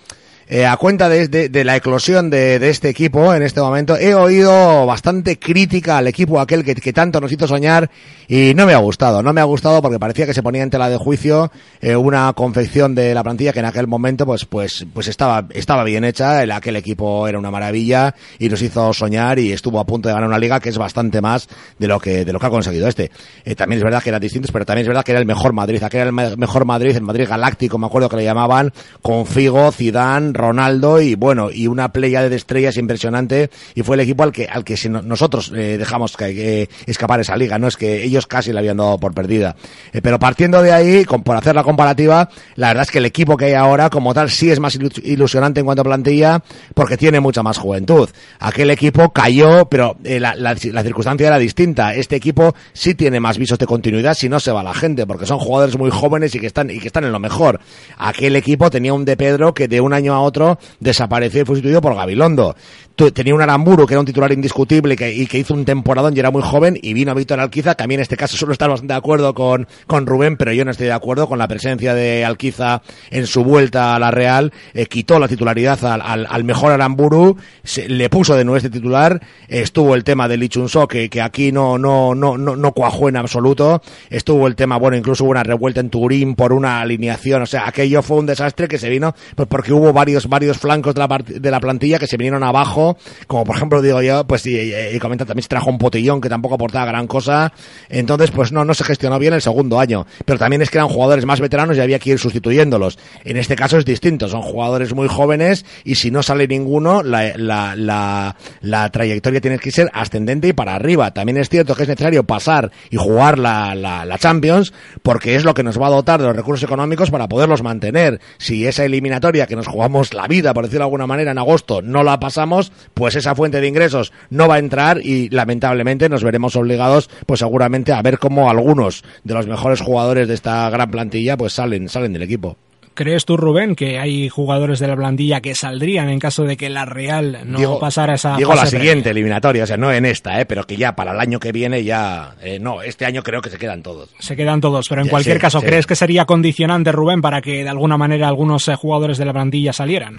[0.47, 3.95] eh, a cuenta de, de, de la eclosión de, de, este equipo en este momento,
[3.95, 7.89] he oído bastante crítica al equipo aquel que, que, tanto nos hizo soñar
[8.27, 9.23] y no me ha gustado.
[9.23, 12.31] No me ha gustado porque parecía que se ponía en tela de juicio eh, una
[12.33, 16.43] confección de la plantilla que en aquel momento pues, pues, pues estaba, estaba bien hecha.
[16.43, 20.13] El, aquel equipo era una maravilla y nos hizo soñar y estuvo a punto de
[20.13, 21.47] ganar una liga que es bastante más
[21.79, 23.11] de lo que, de lo que ha conseguido este.
[23.45, 25.53] Eh, también es verdad que eran distintos, pero también es verdad que era el mejor
[25.53, 25.81] Madrid.
[25.83, 29.71] Aquel era el mejor Madrid, el Madrid galáctico, me acuerdo que le llamaban, con Figo,
[29.71, 34.31] Zidane, Ronaldo y bueno, y una playa de estrellas impresionante y fue el equipo al
[34.31, 38.27] que, al que nosotros eh, dejamos que, que, escapar esa liga, no es que ellos
[38.27, 39.55] casi la habían dado por perdida.
[39.91, 43.05] Eh, pero partiendo de ahí, con, por hacer la comparativa, la verdad es que el
[43.05, 46.97] equipo que hay ahora como tal sí es más ilusionante en cuanto a plantilla porque
[46.97, 48.09] tiene mucha más juventud.
[48.39, 51.93] Aquel equipo cayó, pero eh, la, la, la circunstancia era distinta.
[51.93, 55.25] Este equipo sí tiene más visos de continuidad si no se va la gente, porque
[55.25, 57.59] son jugadores muy jóvenes y que están, y que están en lo mejor.
[57.97, 61.55] Aquel equipo tenía un de Pedro que de un año a otro desapareció y fue
[61.55, 62.55] sustituido por Gabilondo.
[62.95, 66.19] Tenía un Aramburu que era un titular indiscutible que, y que hizo un temporadón y
[66.19, 68.69] era muy joven y vino Víctor Alquiza, que a mí en este caso suelo estar
[68.69, 71.95] bastante de acuerdo con, con Rubén, pero yo no estoy de acuerdo con la presencia
[71.95, 77.37] de Alquiza en su vuelta a la Real, eh, quitó la titularidad al, mejor Aramburu,
[77.63, 81.51] se, le puso de nuevo este titular, estuvo el tema de Lichunso que, que aquí
[81.51, 85.43] no, no, no, no, no cuajó en absoluto, estuvo el tema, bueno, incluso hubo una
[85.43, 89.15] revuelta en Turín por una alineación, o sea, aquello fue un desastre que se vino
[89.35, 92.97] pues porque hubo varios, varios flancos de la, de la plantilla que se vinieron abajo
[93.27, 96.55] como por ejemplo digo yo, pues y, comenta también se trajo un potillón que tampoco
[96.55, 97.53] aportaba gran cosa,
[97.89, 100.89] entonces pues no, no se gestionó bien el segundo año, pero también es que eran
[100.89, 102.97] jugadores más veteranos y había que ir sustituyéndolos.
[103.23, 107.37] En este caso es distinto, son jugadores muy jóvenes y si no sale ninguno, la,
[107.37, 111.11] la, la, la trayectoria tiene que ser ascendente y para arriba.
[111.13, 115.53] También es cierto que es necesario pasar y jugar la, la Champions porque es lo
[115.53, 118.19] que nos va a dotar de los recursos económicos para poderlos mantener.
[118.37, 121.81] Si esa eliminatoria que nos jugamos la vida, por decirlo de alguna manera, en agosto
[121.81, 126.23] no la pasamos, pues esa fuente de ingresos no va a entrar y lamentablemente nos
[126.23, 130.89] veremos obligados, pues seguramente a ver cómo algunos de los mejores jugadores de esta gran
[130.89, 132.57] plantilla pues salen, salen del equipo.
[132.95, 136.69] ¿Crees tú, Rubén, que hay jugadores de la plantilla que saldrían en caso de que
[136.69, 138.79] la Real no digo, pasara esa Digo fase la previa?
[138.85, 140.45] siguiente eliminatoria, o sea, no en esta, ¿eh?
[140.45, 142.35] pero que ya para el año que viene ya...
[142.41, 144.09] eh, no, este año creo que se quedan todos.
[144.19, 145.65] Se quedan todos, pero en cualquier sí, caso, sí.
[145.65, 149.33] ¿crees que sería condicionante, Rubén, para que de alguna manera algunos eh, jugadores de la
[149.33, 150.17] plantilla salieran?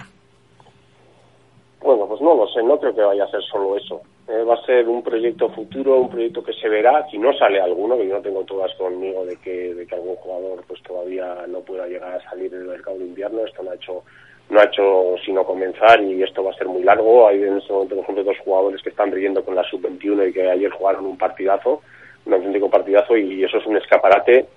[1.81, 4.01] Bueno, pues no lo sé, no creo que vaya a ser solo eso.
[4.27, 7.05] Eh, va a ser un proyecto futuro, un proyecto que se verá.
[7.11, 10.15] Si no sale alguno, que yo no tengo todas conmigo de que, de que algún
[10.15, 13.75] jugador pues todavía no pueda llegar a salir del mercado de invierno, esto no ha
[13.75, 14.03] hecho
[14.47, 17.27] no ha hecho sino comenzar y esto va a ser muy largo.
[17.27, 20.33] Hay en este momento, por ejemplo, dos jugadores que están brillando con la sub-21 y
[20.33, 21.81] que ayer jugaron un partidazo,
[22.25, 24.47] un auténtico partidazo y eso es un escaparate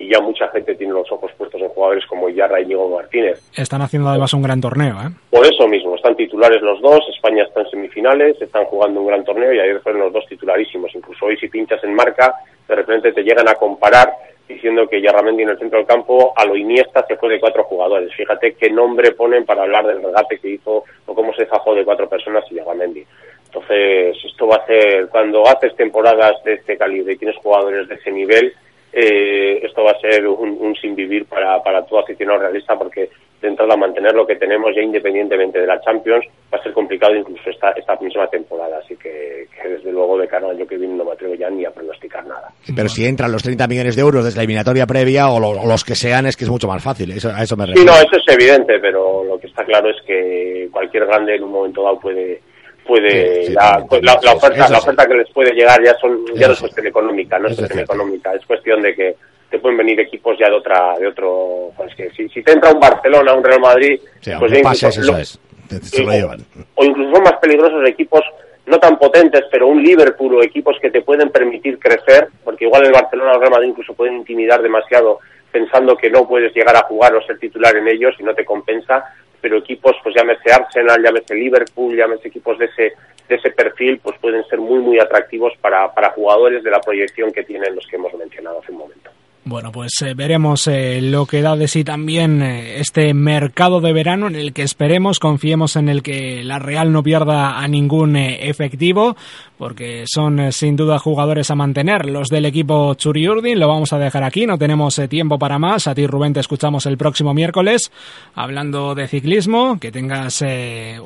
[0.00, 3.38] y ya mucha gente tiene los ojos puestos en jugadores como Yarra y Diego Martínez.
[3.54, 5.10] Están haciendo además un gran torneo, ¿eh?
[5.28, 9.22] Por eso mismo, están titulares los dos, España está en semifinales, están jugando un gran
[9.24, 10.90] torneo y ayer fueron los dos titularísimos.
[10.94, 12.34] Incluso hoy si pinchas en marca,
[12.66, 14.10] de repente te llegan a comparar
[14.48, 17.62] diciendo que Yarramendi en el centro del campo a lo Iniesta se fue de cuatro
[17.64, 18.12] jugadores.
[18.14, 21.84] Fíjate qué nombre ponen para hablar del regate que hizo o cómo se zafó de
[21.84, 23.04] cuatro personas y Yarramendi.
[23.44, 27.96] Entonces, esto va a ser, cuando haces temporadas de este calibre y tienes jugadores de
[27.96, 28.54] ese nivel,
[28.92, 33.08] eh, esto va a ser un, un sin vivir para, para todo aficionado realista porque
[33.40, 37.14] de entrada mantener lo que tenemos ya independientemente de la Champions va a ser complicado
[37.14, 38.78] incluso esta, esta misma temporada.
[38.84, 41.48] Así que, que desde luego de cara al año que viene no me atrevo ya
[41.48, 42.52] ni a pronosticar nada.
[42.76, 45.66] Pero si entran los 30 millones de euros desde la eliminatoria previa o, lo- o
[45.66, 47.10] los que sean, es que es mucho más fácil.
[47.12, 47.92] Eso, a eso me Sí, refiero.
[47.92, 51.52] no, eso es evidente, pero lo que está claro es que cualquier grande en un
[51.52, 52.42] momento dado puede
[52.90, 56.48] puede Sí, la, pues la, oferta la oferta que les puede llegar ya son ya
[56.48, 59.16] no es cuestión económica, no es cuestión económica, es cuestión de que
[59.50, 62.72] te pueden venir equipos ya de otra de otro pues que si, si te entra
[62.72, 65.40] un Barcelona, un Real Madrid, Sí, pues ya pases, incluso eso es.
[65.68, 66.40] Te- Se lo o- llevan.
[66.74, 68.22] o incluso son más peligrosos equipos
[68.66, 72.84] no tan potentes, pero un Liverpool o equipos que te pueden permitir crecer, porque igual
[72.86, 75.18] el Barcelona o el Real Madrid incluso pueden intimidar demasiado
[75.50, 78.44] pensando que no puedes llegar a jugar o ser titular en ellos y no te
[78.44, 79.04] compensa,
[79.40, 82.92] pero equipos, pues llámese Arsenal, llámese Liverpool, llámese equipos de ese
[83.28, 87.32] de ese perfil, pues pueden ser muy muy atractivos para, para jugadores de la proyección
[87.32, 89.10] que tienen los que hemos mencionado hace un momento.
[89.42, 93.94] Bueno, pues eh, veremos eh, lo que da de sí también eh, este mercado de
[93.94, 98.16] verano en el que esperemos, confiemos en el que la Real no pierda a ningún
[98.16, 99.16] eh, efectivo,
[99.56, 102.04] porque son sin duda jugadores a mantener.
[102.04, 105.88] Los del equipo Churiurdin lo vamos a dejar aquí, no tenemos tiempo para más.
[105.88, 107.90] A ti, Rubén, te escuchamos el próximo miércoles
[108.34, 109.78] hablando de ciclismo.
[109.80, 110.44] Que tengas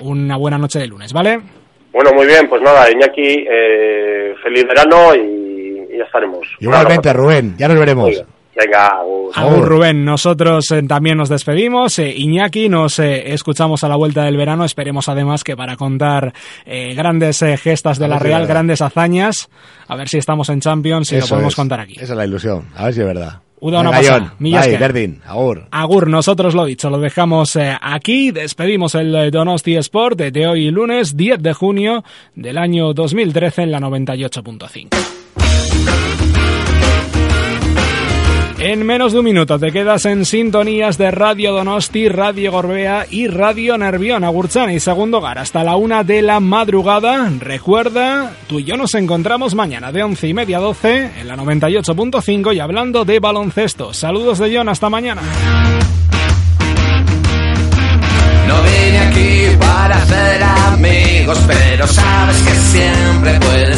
[0.02, 1.40] una buena noche de lunes, ¿vale?
[1.92, 3.46] Bueno, muy bien, pues nada, Iñaki,
[4.42, 5.43] feliz verano y,
[5.94, 6.40] y ya estaremos.
[6.60, 8.06] Igualmente, Rubén, ya nos veremos.
[8.08, 8.26] Oiga,
[8.56, 9.32] Venga, agur.
[9.34, 11.98] Agur Rubén, nosotros eh, también nos despedimos.
[11.98, 14.64] Eh, Iñaki, nos eh, escuchamos a la vuelta del verano.
[14.64, 16.32] Esperemos además que para contar
[16.64, 18.54] eh, grandes eh, gestas de A la Real, verdad.
[18.54, 19.48] grandes hazañas,
[19.88, 21.56] a ver si estamos en Champions y lo podemos es.
[21.56, 21.94] contar aquí.
[21.94, 22.66] Esa es la ilusión.
[22.76, 23.40] A ver si es verdad.
[23.58, 24.34] Uda una pasada.
[24.38, 25.18] Bye.
[25.26, 25.66] Agur.
[25.70, 30.70] Agur, nosotros lo dicho, lo dejamos eh, aquí, despedimos el Donosti Sport de, de hoy
[30.70, 32.04] lunes 10 de junio
[32.36, 35.13] del año 2013 en la 98.5.
[38.66, 43.26] En menos de un minuto te quedas en sintonías de Radio Donosti, Radio Gorbea y
[43.26, 47.30] Radio Nervión, Agurchan y Segundo Gar hasta la una de la madrugada.
[47.40, 51.36] Recuerda, tú y yo nos encontramos mañana de once y media a 12 en la
[51.36, 53.92] 98.5 y hablando de baloncesto.
[53.92, 55.20] Saludos de John, hasta mañana.
[58.48, 63.74] No vine aquí para hacer amigos, pero sabes que siempre puedo